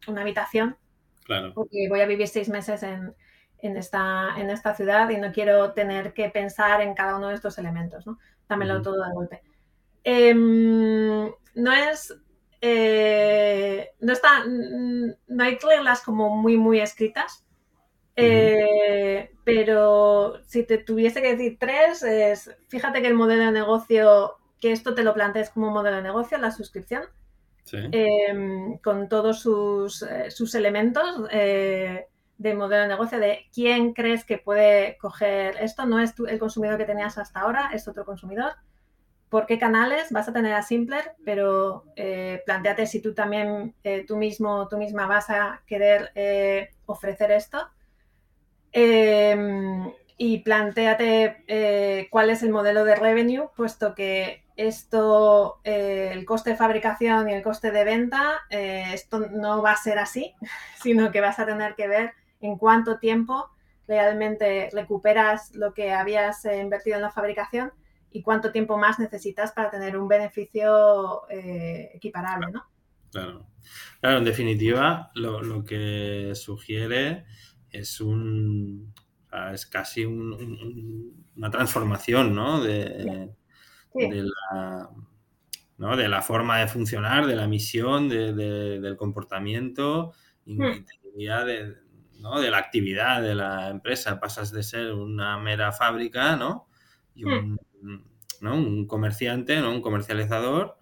[0.08, 0.78] una, habitación.
[1.26, 1.54] Claro.
[1.54, 3.14] Porque voy a vivir seis meses en,
[3.62, 7.58] esta, en esta ciudad y no quiero tener que pensar en cada uno de estos
[7.58, 8.20] elementos, ¿no?
[8.48, 9.42] Dámelo todo de golpe.
[10.06, 12.16] Em, no es
[12.62, 17.46] eh, no está, no hay reglas como muy, muy escritas.
[18.16, 24.36] Eh, pero si te tuviese que decir tres, es fíjate que el modelo de negocio,
[24.60, 27.04] que esto te lo plantees como modelo de negocio, la suscripción,
[27.72, 34.38] em, con todos sus, eh, sus elementos de modelo de negocio, de quién crees que
[34.38, 38.54] puede coger esto, no es el consumidor que tenías hasta ahora, es otro consumidor
[39.32, 44.04] por qué canales vas a tener a Simpler, pero eh, planteate si tú también, eh,
[44.06, 47.70] tú mismo, tú misma vas a querer eh, ofrecer esto.
[48.74, 56.56] Em, y planteate cuál es el modelo de revenue, puesto que esto, el coste de
[56.58, 60.36] fabricación y el coste de venta, esto no va a ser así,
[60.84, 62.12] sino que vas a tener que ver
[62.42, 63.50] en cuánto tiempo
[63.88, 67.72] realmente recuperas lo que habías invertido en la fabricación
[68.12, 72.66] y cuánto tiempo más necesitas para tener un beneficio eh, equiparable, ¿no?
[73.12, 73.48] Claro.
[74.00, 77.26] Claro, en definitiva, lo, que sugiere
[77.70, 78.94] es un
[79.54, 82.62] es casi una transformación, ¿no?
[82.62, 83.30] De,
[83.94, 84.90] la,
[85.78, 85.96] ¿no?
[85.96, 90.14] de la forma de funcionar, de la misión, del comportamiento
[90.46, 90.86] y, hmm.
[91.16, 91.78] de,
[92.20, 92.42] ¿no?
[92.42, 94.20] de la actividad de la empresa.
[94.20, 96.68] Pasas de ser una mera fábrica, ¿no?
[97.16, 98.56] Y un, ¿no?
[98.56, 99.72] un comerciante, ¿no?
[99.72, 100.78] Un comercializador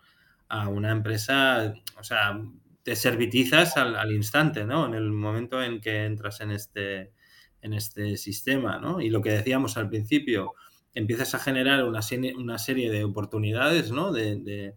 [0.47, 2.41] a una empresa, o sea,
[2.83, 4.87] te servitizas al, instante, ¿no?
[4.87, 7.13] En el momento en que entras en este,
[7.61, 9.01] en este sistema, ¿no?
[9.01, 10.55] Y lo que decíamos al principio,
[10.93, 11.99] empiezas a generar una,
[12.37, 14.11] una serie de oportunidades, ¿no?
[14.11, 14.75] De,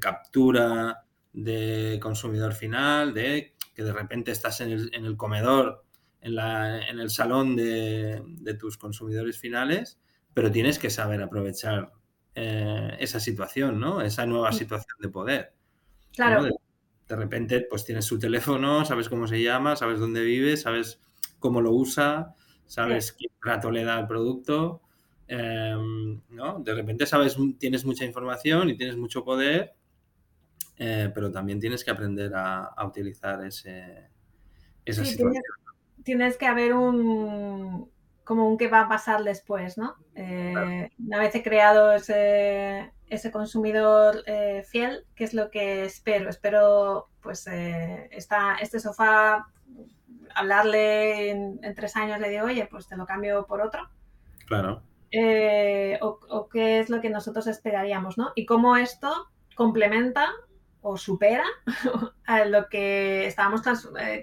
[0.00, 5.84] captura de consumidor final, de que de repente estás en el, comedor,
[6.20, 8.22] en, la, en, el salón de,
[8.58, 9.98] tus consumidores finales,
[10.34, 11.92] pero tienes que saber aprovechar
[12.34, 14.00] eh, esa situación, ¿no?
[14.00, 15.52] Esa nueva situación de poder.
[16.14, 16.44] Claro.
[16.44, 21.00] De, repente, pues tienes su teléfono, sabes cómo se llama, sabes dónde vive, sabes
[21.40, 22.34] cómo lo usa,
[22.66, 24.82] sabes qué trato le da al producto,
[25.26, 26.60] em, ¿no?
[26.60, 29.74] De repente sabes, tienes mucha información y tienes mucho poder,
[30.76, 34.08] eh, pero también tienes que aprender a, utilizar ese,
[34.84, 35.42] esa situación.
[36.04, 37.90] tienes que haber un,
[38.30, 39.96] como un qué va a pasar después, ¿no?
[40.14, 46.30] Eh, una vez he creado ese, ese consumidor eh, fiel, ¿qué es lo que espero?
[46.30, 49.48] Espero, pues, eh, este sofá,
[50.32, 53.90] hablarle en, tres años, le digo, oye, pues te lo cambio por otro.
[54.46, 54.84] Claro.
[56.00, 58.30] O, qué es lo que nosotros esperaríamos, ¿no?
[58.36, 60.30] Y cómo esto complementa
[60.82, 61.46] o supera
[62.26, 63.62] a lo que estábamos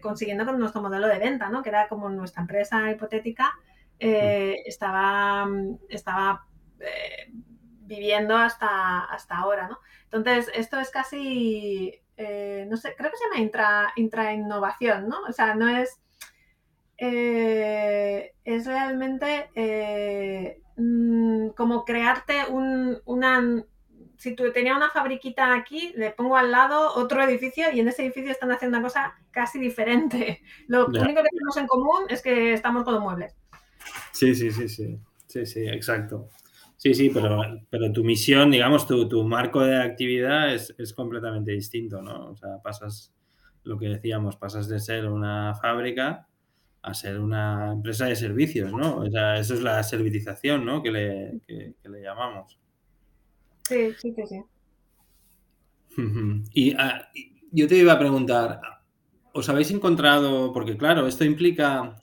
[0.01, 1.62] consiguiendo con nuestro modelo de venta, ¿no?
[1.62, 3.53] Que era como nuestra empresa hipotética
[4.00, 5.48] eh, estaba,
[5.89, 6.45] estaba
[6.80, 9.80] eh, viviendo hasta, hasta ahora, ¿no?
[10.04, 15.22] Entonces, esto es casi, eh, no sé, creo que se llama intra, intrainnovación, ¿no?
[15.28, 16.00] O sea, no es,
[16.98, 19.50] es realmente
[20.78, 23.64] mm, como crearte un, una,
[24.18, 28.04] si tú tenía una fabriquita aquí, le pongo al lado otro edificio y en ese
[28.04, 30.41] edificio están haciendo una cosa casi diferente.
[30.68, 33.36] Lo único que tenemos en común es que estamos con los muebles.
[34.11, 34.99] Sí, sí, sí, sí.
[35.27, 36.29] Sí, sí, exacto.
[36.77, 41.51] Sí, sí, pero, pero tu misión, digamos, tu, tu marco de actividad es, es, completamente
[41.51, 42.31] distinto, ¿no?
[42.31, 43.13] O sea, pasas,
[43.63, 46.27] lo que decíamos, pasas de ser una fábrica
[46.81, 48.97] a ser una empresa de servicios, ¿no?
[48.97, 50.81] O sea, eso es la servitización, ¿no?
[50.81, 52.57] Que le, que, le llamamos.
[53.63, 54.41] Sí, sí sí.
[56.53, 57.09] y ah,
[57.51, 58.61] yo te iba a preguntar,
[59.38, 61.95] ¿Os habéis encontrado, porque claro, esto implica,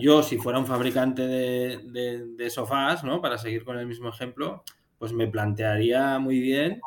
[0.00, 3.20] yo si fuera un fabricante de, sofás, ¿no?
[3.22, 4.64] Para seguir con el mismo ejemplo,
[4.98, 6.80] pues me plantearía muy bien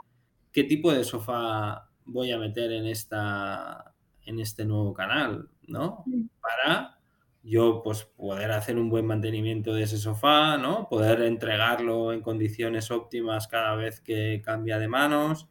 [0.51, 3.93] qué tipo de sofá voy a meter en, esta,
[4.25, 6.03] en este nuevo canal, ¿no?
[6.41, 6.99] Para
[7.41, 10.89] yo pues poder hacer un buen mantenimiento de ese sofá, ¿no?
[10.89, 15.47] Poder entregarlo en condiciones óptimas cada vez que cambia de manos,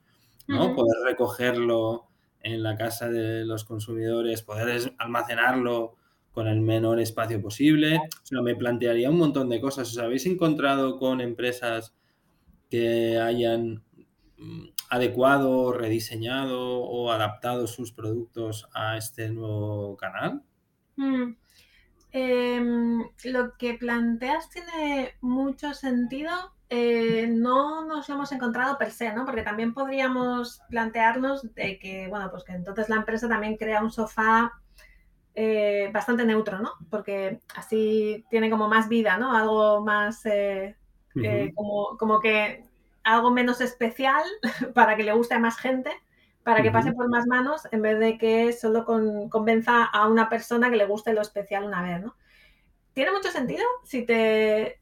[0.47, 0.75] ¿no?
[0.75, 2.12] Poder recogerlo
[2.43, 5.97] en la casa de los consumidores, poder almacenarlo
[6.33, 7.99] con el menor espacio posible.
[7.99, 9.91] O sea, me plantearía un montón de cosas.
[9.91, 11.95] ¿Os habéis encontrado con empresas
[12.71, 13.85] que hayan
[14.39, 20.43] mm, adecuado, rediseñado o adaptado sus productos a este nuevo canal?
[20.97, 21.37] Mm.
[22.15, 26.31] Em, lo que planteas tiene mucho sentido
[26.75, 29.27] eh, no nos lo hemos encontrado per se, ¿no?
[29.27, 33.91] Porque también podríamos plantearnos de que, bueno, pues que entonces la empresa también crea un
[33.91, 34.55] sofá
[35.35, 36.73] eh, bastante neutro, ¿no?
[36.89, 39.37] Porque así tiene como más vida, ¿no?
[39.37, 40.75] Algo más, eh,
[41.55, 42.65] como, que
[43.05, 44.25] algo menos especial
[44.75, 45.91] para que le guste a más gente,
[46.43, 48.87] para que pase por más manos, en vez de que solo
[49.29, 52.17] convenza a una persona que le guste lo especial una vez, ¿no?
[52.95, 54.82] Tiene mucho sentido si te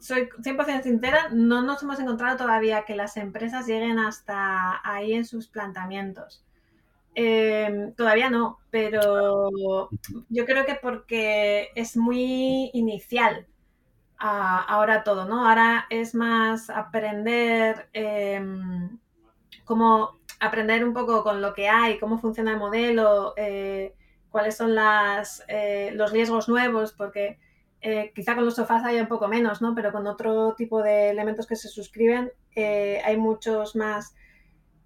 [0.00, 5.24] soy 100% sincera, no nos hemos encontrado todavía que las empresas lleguen hasta ahí en
[5.24, 6.44] sus planteamientos.
[7.14, 9.50] Em, todavía no, pero
[10.28, 13.46] yo creo que porque es muy inicial
[14.18, 15.48] ahora todo, ¿no?
[15.48, 18.40] Ahora es más aprender eh,
[19.64, 23.94] cómo aprender un poco con lo que hay, cómo funciona el modelo, eh,
[24.30, 27.38] cuáles son las, eh, los riesgos nuevos, porque
[27.82, 29.74] eh, quizá con los sofás haya un poco menos, ¿no?
[29.74, 34.14] Pero con otro tipo de elementos que se suscriben eh, hay muchos más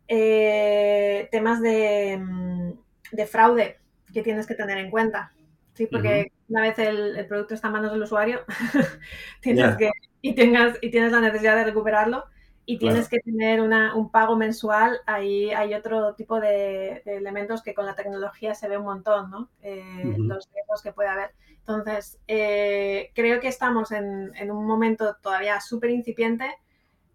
[0.07, 2.71] eh, temas mm,
[3.13, 3.79] de, fraude
[4.13, 5.33] que tienes que tener en cuenta.
[5.73, 8.43] Sí, porque una vez el, producto está en manos del usuario
[9.41, 9.91] tienes que,
[10.21, 12.25] y, tengas, y tienes la necesidad de recuperarlo
[12.65, 17.85] y tienes que tener un pago mensual, ahí hay otro tipo de, elementos que con
[17.85, 19.51] la tecnología se ve un montón, ¿no?
[19.63, 21.33] Los riesgos que puede haber.
[21.67, 26.55] Entonces, eh, creo que estamos en, un momento todavía súper incipiente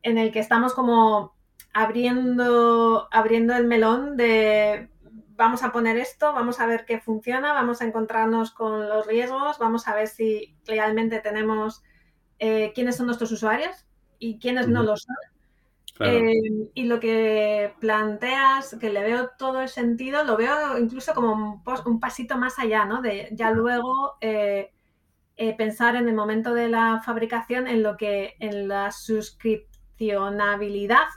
[0.02, 1.36] en el que estamos como
[1.72, 4.90] abriendo, abriendo el melón de
[5.36, 9.60] vamos a poner esto, vamos a ver qué funciona, vamos a encontrarnos con los riesgos,
[9.60, 11.84] vamos a ver si realmente tenemos
[12.40, 13.86] eh, quiénes son nuestros usuarios
[14.18, 15.16] y quiénes no lo son.
[16.00, 21.62] Eh, y lo que planteas, que le veo todo el sentido, lo veo incluso como
[21.86, 23.02] un, pasito más allá, ¿no?
[23.02, 24.72] De ya luego eh,
[25.58, 31.08] pensar en el momento de la fabricación en lo que, en la suscripcionabilidad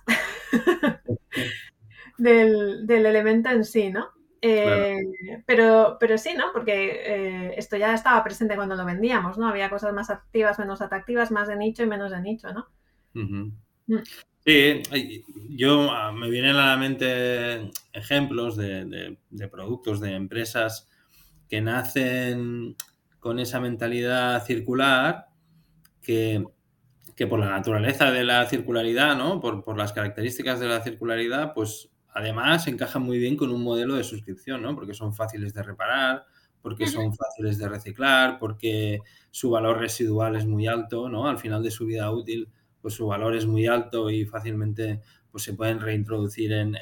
[2.18, 4.08] del, elemento en sí, ¿no?
[4.40, 4.98] Eh,
[5.46, 6.46] pero, pero sí, ¿no?
[6.52, 9.46] Porque eh, esto ya estaba presente cuando lo vendíamos, ¿no?
[9.48, 12.66] Había cosas más activas, menos atractivas, más de nicho y menos de nicho, ¿no?
[13.14, 13.52] Mm.
[14.44, 14.82] Sí,
[15.50, 19.16] yo ah, me vienen a la mente ejemplos de,
[19.50, 20.88] productos, de empresas
[21.48, 22.74] que nacen
[23.20, 25.26] con esa mentalidad circular
[26.00, 26.44] que,
[27.14, 29.40] que por la naturaleza de la circularidad, ¿no?
[29.40, 33.94] Por, por, las características de la circularidad, pues además encajan muy bien con un modelo
[33.94, 34.74] de suscripción, ¿no?
[34.74, 36.24] Porque son fáciles de reparar,
[36.62, 41.28] porque son fáciles de reciclar, porque su valor residual es muy alto, ¿no?
[41.28, 42.48] Al final de su vida útil,
[42.82, 46.76] pues su valor es muy alto y fácilmente pues, se pueden reintroducir en,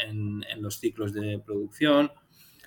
[0.59, 2.11] los ciclos de producción.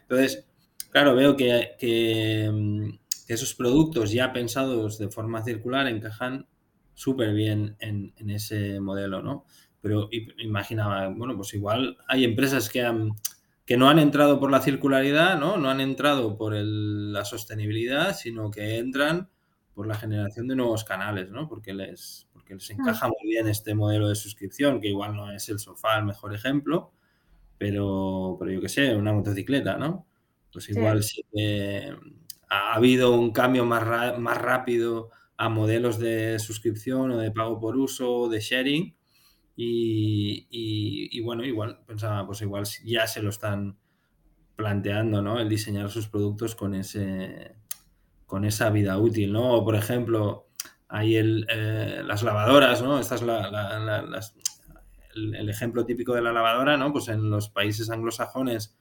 [0.03, 0.47] Entonces,
[0.91, 2.89] claro, veo que, que, mm,
[3.27, 6.47] esos productos ya pensados de forma circular encajan
[6.93, 9.45] súper bien en, en, ese modelo, ¿no?
[9.84, 10.07] pero
[10.38, 13.09] imaginaba, bueno, pues igual hay empresas que, han,
[13.65, 15.57] que no han entrado por la circularidad, ¿no?
[15.57, 19.29] No han entrado por la sostenibilidad, sino que entran
[19.73, 21.49] por la generación de nuevos canales, ¿no?
[21.49, 25.49] Porque les, porque les encaja muy bien este modelo de suscripción, que igual no es
[25.49, 26.91] el sofá el mejor ejemplo,
[27.57, 30.05] pero, pero yo qué sé, una motocicleta, ¿no?
[30.51, 31.23] Pues igual sí,
[32.49, 37.75] ha habido un cambio más, más rápido a modelos de suscripción o de pago por
[37.75, 38.95] uso o de sharing,
[39.55, 43.77] y, bueno, igual pensaba, pues igual ya se lo están
[44.55, 45.39] planteando, ¿no?
[45.39, 47.55] El diseñar sus productos con ese
[48.25, 49.53] con esa vida útil, ¿no?
[49.53, 50.47] O por ejemplo,
[50.93, 52.99] hay el, eh, las lavadoras, ¿no?
[52.99, 53.23] Esta es
[55.15, 56.93] el, ejemplo típico de la lavadora, ¿no?
[56.93, 58.77] Pues en los países anglosajones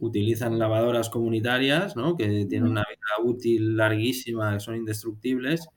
[0.00, 2.16] utilizan lavadoras comunitarias, ¿no?
[2.16, 5.68] Que tienen una vida útil larguísima, que son indestructibles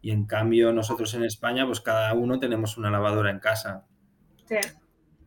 [0.00, 3.86] y en cambio nosotros en España, pues cada uno tenemos una lavadora en casa.
[4.48, 4.58] Sí.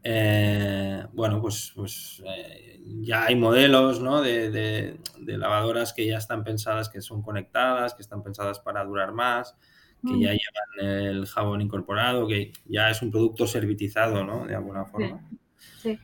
[0.03, 4.21] Eh, bueno, pues, pues eh, ya hay modelos ¿no?
[4.21, 9.57] de, lavadoras que ya están pensadas, que son conectadas, que están pensadas para durar más,
[10.07, 10.37] que ya mm.
[10.37, 14.45] llevan el jabón incorporado, que ya es un producto servitizado, ¿no?
[14.45, 15.21] De alguna forma.
[15.81, 15.99] Sí.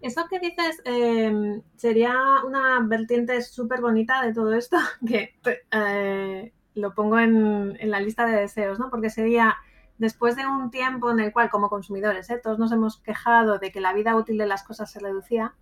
[0.00, 2.14] Eso que dices em, sería
[2.46, 4.76] una vertiente súper bonita de todo esto,
[5.06, 5.34] que
[5.72, 8.90] eh, lo pongo en, la lista de deseos, ¿no?
[8.90, 9.56] Porque sería
[9.98, 12.40] después de un tiempo en el cual, como consumidores, ¿eh?
[12.40, 15.54] todos nos hemos quejado de que la vida útil de las cosas se reducía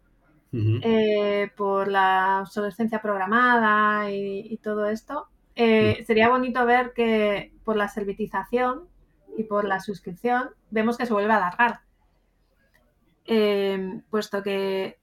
[0.53, 7.89] eh, por la obsolescencia programada y, todo esto, eh, sería bonito ver que por la
[7.89, 8.89] servitización
[9.37, 11.81] y por la suscripción vemos que se vuelve a alargar.
[14.11, 14.99] puesto que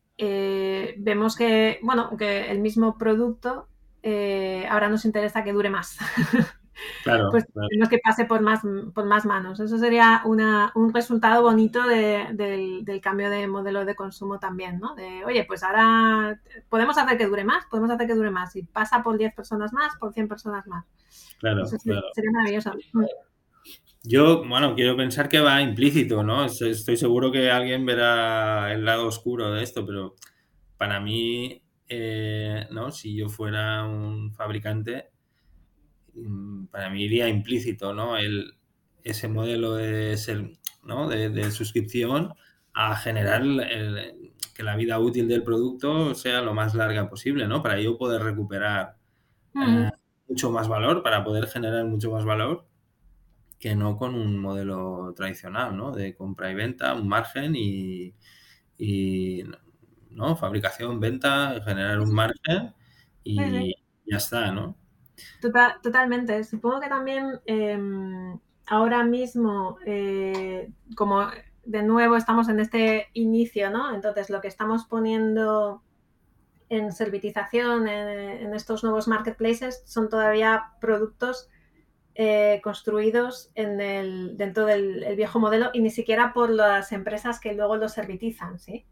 [0.98, 3.68] vemos que, bueno, que el mismo producto
[4.04, 5.98] eh, ahora nos interesa que dure más.
[7.04, 8.62] Claro, pues tenemos que pase por más,
[8.94, 9.60] por más manos.
[9.60, 14.96] Eso sería un resultado bonito del, cambio de modelo de consumo también, ¿no?
[14.96, 18.56] De, oye, pues ahora podemos hacer que dure más, podemos hacer que dure más.
[18.56, 20.86] Y pasa por 10 personas más, por 100 personas más.
[21.40, 22.72] Claro, Sería maravilloso.
[24.04, 26.46] Yo, bueno, quiero pensar que va implícito, ¿no?
[26.46, 30.16] Estoy seguro que alguien verá el lado oscuro de esto, pero
[30.78, 31.64] para mí
[31.96, 32.92] eh, ¿no?
[32.92, 35.12] Si yo fuera un fabricante,
[36.72, 38.18] para mí iría implícito, ¿no?
[38.18, 38.56] El,
[39.04, 40.52] ese modelo de, ser,
[40.84, 41.08] ¿no?
[41.08, 42.34] de, suscripción
[42.74, 43.44] a generar
[44.56, 47.62] que la vida útil del producto sea lo más larga posible, ¿no?
[47.62, 48.98] Para yo poder recuperar
[49.56, 49.92] eh,
[50.28, 52.68] mucho más valor, para poder generar mucho más valor
[53.60, 55.92] que no con un modelo tradicional, ¿no?
[55.92, 58.14] De compra y venta, un margen y,
[58.78, 59.44] y
[60.10, 60.36] ¿no?
[60.36, 62.74] Fabricación, venta, generar un margen
[63.24, 64.78] y ya está, ¿no?
[65.82, 66.44] Totalmente.
[66.44, 71.28] Supongo que también em, ahora mismo, eh, como
[71.66, 73.94] de nuevo estamos en este inicio, ¿no?
[73.94, 75.82] Entonces lo que estamos poniendo
[76.70, 81.50] en servitización, en, estos nuevos marketplaces, son todavía productos
[82.16, 87.54] eh, construidos en el, dentro del viejo modelo y ni siquiera por las empresas que
[87.54, 88.86] luego los servitizan, ¿sí?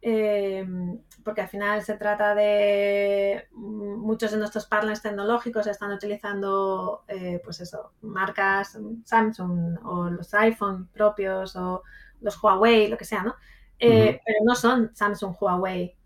[0.00, 7.40] Em, porque al final se trata de muchos de nuestros partners tecnológicos están utilizando eh,
[7.44, 11.82] pues eso, marcas Samsung o los iPhone propios o
[12.20, 13.34] los Huawei, lo que sea, ¿no?
[13.78, 15.96] Eh, pero no son Samsung, Huawei.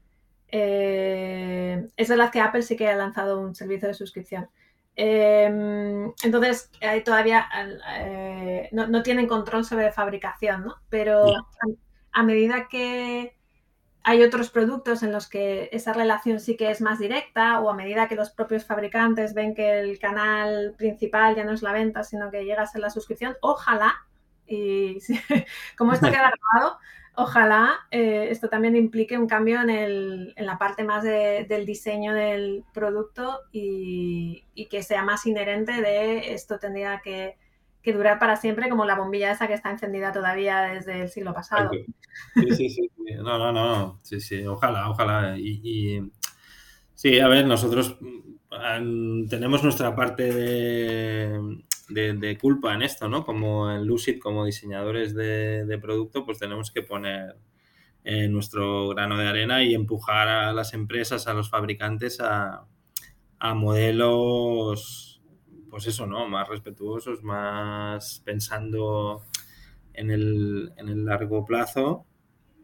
[0.48, 4.48] Eh, es verdad que Apple sí que ha lanzado un servicio de suscripción.
[4.94, 7.46] Em, entonces, hay todavía
[7.98, 10.76] eh, no, tienen control sobre fabricación, ¿no?
[10.88, 11.26] Pero
[12.12, 13.35] a, medida que
[14.08, 17.74] hay otros productos en los que esa relación sí que es más directa o a
[17.74, 22.04] medida que los propios fabricantes ven que el canal principal ya no es la venta,
[22.04, 24.06] sino que llega a ser la suscripción, ojalá,
[24.46, 24.98] y
[25.76, 26.78] como esto queda grabado,
[27.16, 32.14] ojalá eh, esto también implique un cambio en, el, en la parte más del diseño
[32.14, 37.36] del producto y, que sea más inherente de esto tendría que,
[37.92, 41.70] durar para siempre como la bombilla esa que está encendida todavía desde el siglo pasado.
[42.34, 42.90] Sí, sí, sí.
[43.22, 43.98] No, no, no.
[44.02, 44.46] Sí, sí.
[44.46, 45.38] Ojalá, ojalá.
[45.38, 46.10] Y,
[46.94, 53.24] sí, a ver, nosotros mm, tenemos nuestra parte de de, culpa en esto, ¿no?
[53.24, 57.36] Como en Lucid, como diseñadores de, producto, pues tenemos que poner
[58.04, 62.66] eh, nuestro grano de arena y empujar a las empresas, a los fabricantes a,
[63.54, 65.05] modelos,
[65.76, 66.26] pues eso, ¿no?
[66.26, 69.22] Más respetuosos, más pensando
[69.92, 72.06] en el, largo plazo.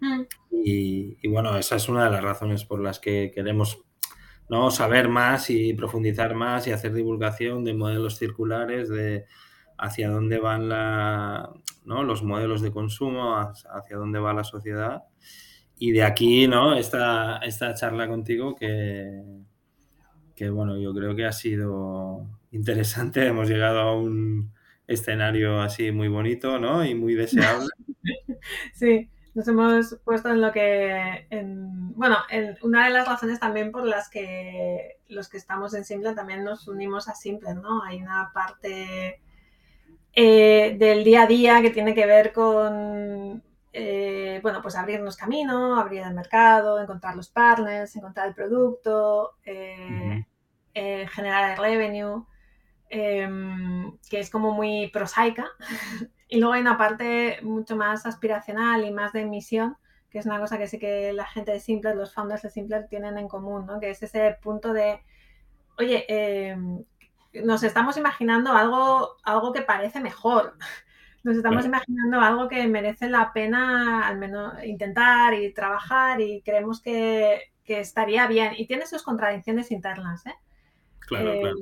[0.01, 0.23] Mm.
[0.65, 3.85] Y, y, bueno, esa es una de las razones por las que queremos
[4.49, 4.71] ¿no?
[4.71, 9.25] Saber más y profundizar más y hacer divulgación de modelos circulares, de
[9.79, 11.51] hacia dónde van la,
[11.85, 15.05] los modelos de consumo, hacia dónde va la sociedad.
[15.79, 16.75] Y de aquí, ¿no?
[16.75, 19.23] Esta, esta charla contigo que,
[20.37, 23.27] que, bueno, yo creo que ha sido interesante.
[23.27, 24.53] Hemos llegado a un
[24.87, 26.85] escenario así muy bonito, ¿no?
[26.85, 27.69] Y muy deseable.
[28.75, 33.71] Sí, nos hemos puesto en lo que, en, bueno, en una de las razones también
[33.71, 37.85] por las que los que estamos en Simple también nos unimos a Simple, ¿no?
[37.85, 39.21] Hay una parte
[40.15, 43.43] eh, del día a día que tiene que ver con,
[43.73, 50.25] eh, bueno, pues abrirnos camino, abrir el mercado, encontrar los partners, encontrar el producto, eh,
[50.75, 52.27] generar el revenue,
[52.93, 55.47] em, que es como muy prosaica.
[56.29, 59.77] Y luego hay una parte mucho más aspiracional y más de misión,
[60.09, 62.87] que es una cosa que sí que la gente de Simpler, los founders de Simpler
[62.89, 63.79] tienen en común, ¿no?
[63.79, 65.03] Que es ese punto de,
[65.79, 66.57] oye, eh,
[67.45, 70.57] nos estamos imaginando algo, algo que parece mejor.
[71.25, 76.81] Nos estamos imaginando algo que merece la pena al menos intentar y trabajar y creemos
[76.81, 78.55] que, que estaría bien.
[78.57, 80.35] Y tiene sus contradicciones internas, ¿eh?
[80.99, 81.57] Claro, claro.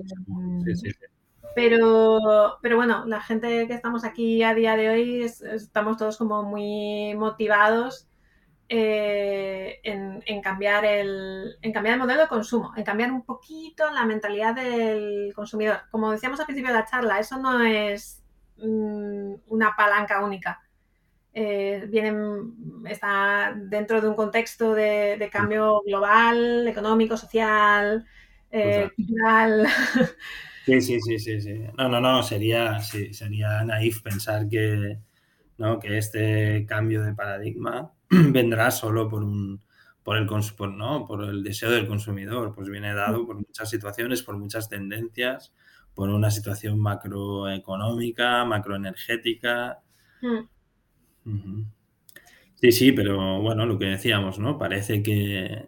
[0.64, 1.09] Sí, sí, sí.
[1.54, 6.42] Pero, pero bueno, la gente que estamos aquí a día de hoy estamos todos como
[6.42, 8.08] muy motivados
[8.72, 14.04] eh, en, cambiar el, en cambiar el modelo de consumo, en cambiar un poquito la
[14.04, 15.80] mentalidad del consumidor.
[15.90, 18.22] Como decíamos al principio de la charla, eso no es
[18.58, 20.62] mm, una palanca única.
[21.34, 21.88] Eh,
[22.86, 28.06] está dentro de un contexto de, cambio global, económico, social,
[28.52, 29.66] eh, cultural.
[30.70, 31.54] Sí, sí, sí, sí, sí.
[31.76, 34.98] No, no, no, sería, sería naif pensar que,
[35.58, 35.80] ¿no?
[35.80, 39.60] que este cambio de paradigma vendrá solo por un
[40.04, 41.06] por el por, ¿no?
[41.06, 45.52] por el deseo del consumidor, pues viene dado por muchas situaciones, por muchas tendencias,
[45.94, 49.80] por una situación macroeconómica, macroenergética.
[51.24, 51.62] Mm.
[52.54, 54.56] Sí, sí, pero bueno, lo que decíamos, ¿no?
[54.56, 55.66] Parece que,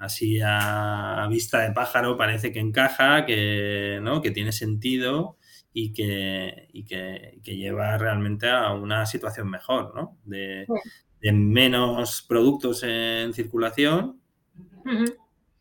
[0.00, 4.22] así a, vista de pájaro parece que encaja, que, ¿no?
[4.22, 5.36] que tiene sentido
[5.72, 6.68] y, que,
[7.44, 10.18] que, lleva realmente a una situación mejor, ¿no?
[10.24, 10.66] De,
[11.32, 14.20] menos productos en circulación,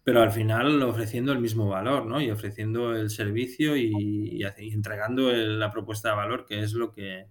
[0.06, 2.22] pero al final ofreciendo el mismo valor, ¿no?
[2.22, 7.28] Y ofreciendo el servicio y, entregando la propuesta de valor, que es lo que...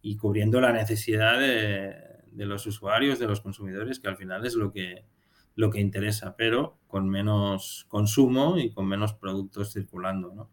[0.00, 1.96] y cubriendo la necesidad de,
[2.30, 5.04] de los usuarios, de los consumidores, que al final es lo que,
[5.56, 10.50] lo que interesa, pero con menos consumo y con menos productos circulando, ¿no?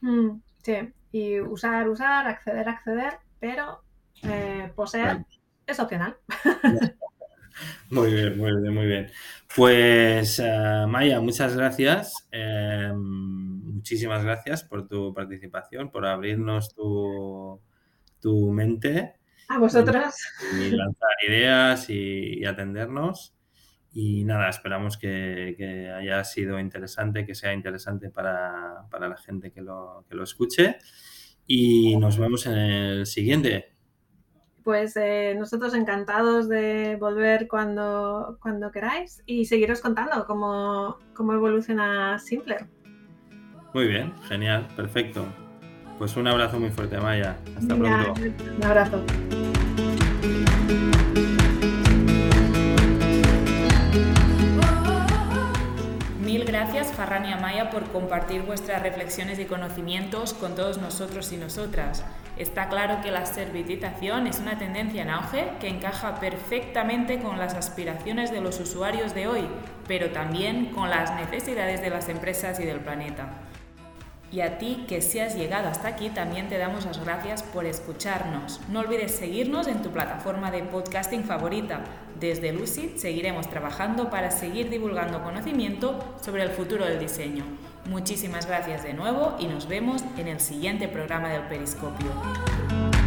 [0.00, 0.76] Mm, sí,
[1.12, 3.82] y usar, usar, acceder, acceder, pero
[4.22, 5.24] eh, poseer
[5.66, 6.16] es opcional.
[7.90, 9.10] Muy bien, muy bien, muy bien.
[9.54, 12.26] Pues eh, Maya, muchas gracias.
[12.30, 17.60] Em, muchísimas gracias por tu participación, por abrirnos tu,
[18.20, 19.16] tu mente.
[19.48, 20.14] A vosotros.
[20.58, 23.34] Y, lanzar ideas y atendernos.
[23.92, 30.04] Y nada, esperamos que, haya sido interesante, que sea interesante para, la gente que lo,
[30.08, 30.78] que lo escuche.
[31.46, 33.72] Y nos vemos en el siguiente.
[34.64, 42.18] Pues eh, nosotros encantados de volver cuando, cuando queráis y seguiros contando cómo, cómo evoluciona
[42.18, 42.66] Simpler.
[43.74, 45.26] Muy bien, genial, perfecto.
[45.98, 47.36] Pues un abrazo muy fuerte, Maya.
[47.56, 48.14] Hasta pronto.
[48.56, 49.04] Un abrazo.
[56.52, 62.04] Gracias Farran y Amaya por compartir vuestras reflexiones y conocimientos con todos nosotros y nosotras.
[62.36, 67.54] Está claro que la servitización es una tendencia en auge que encaja perfectamente con las
[67.54, 69.48] aspiraciones de los usuarios de hoy,
[69.88, 73.30] pero también con las necesidades de las empresas y del planeta.
[74.30, 77.64] Y a ti que si has llegado hasta aquí también te damos las gracias por
[77.64, 78.60] escucharnos.
[78.68, 81.80] No olvides seguirnos en tu plataforma de podcasting favorita.
[82.22, 87.42] Desde Lucid seguiremos trabajando para seguir divulgando conocimiento sobre el futuro del diseño.
[87.90, 93.01] Muchísimas gracias de nuevo y nos vemos en el siguiente programa del Periscopio.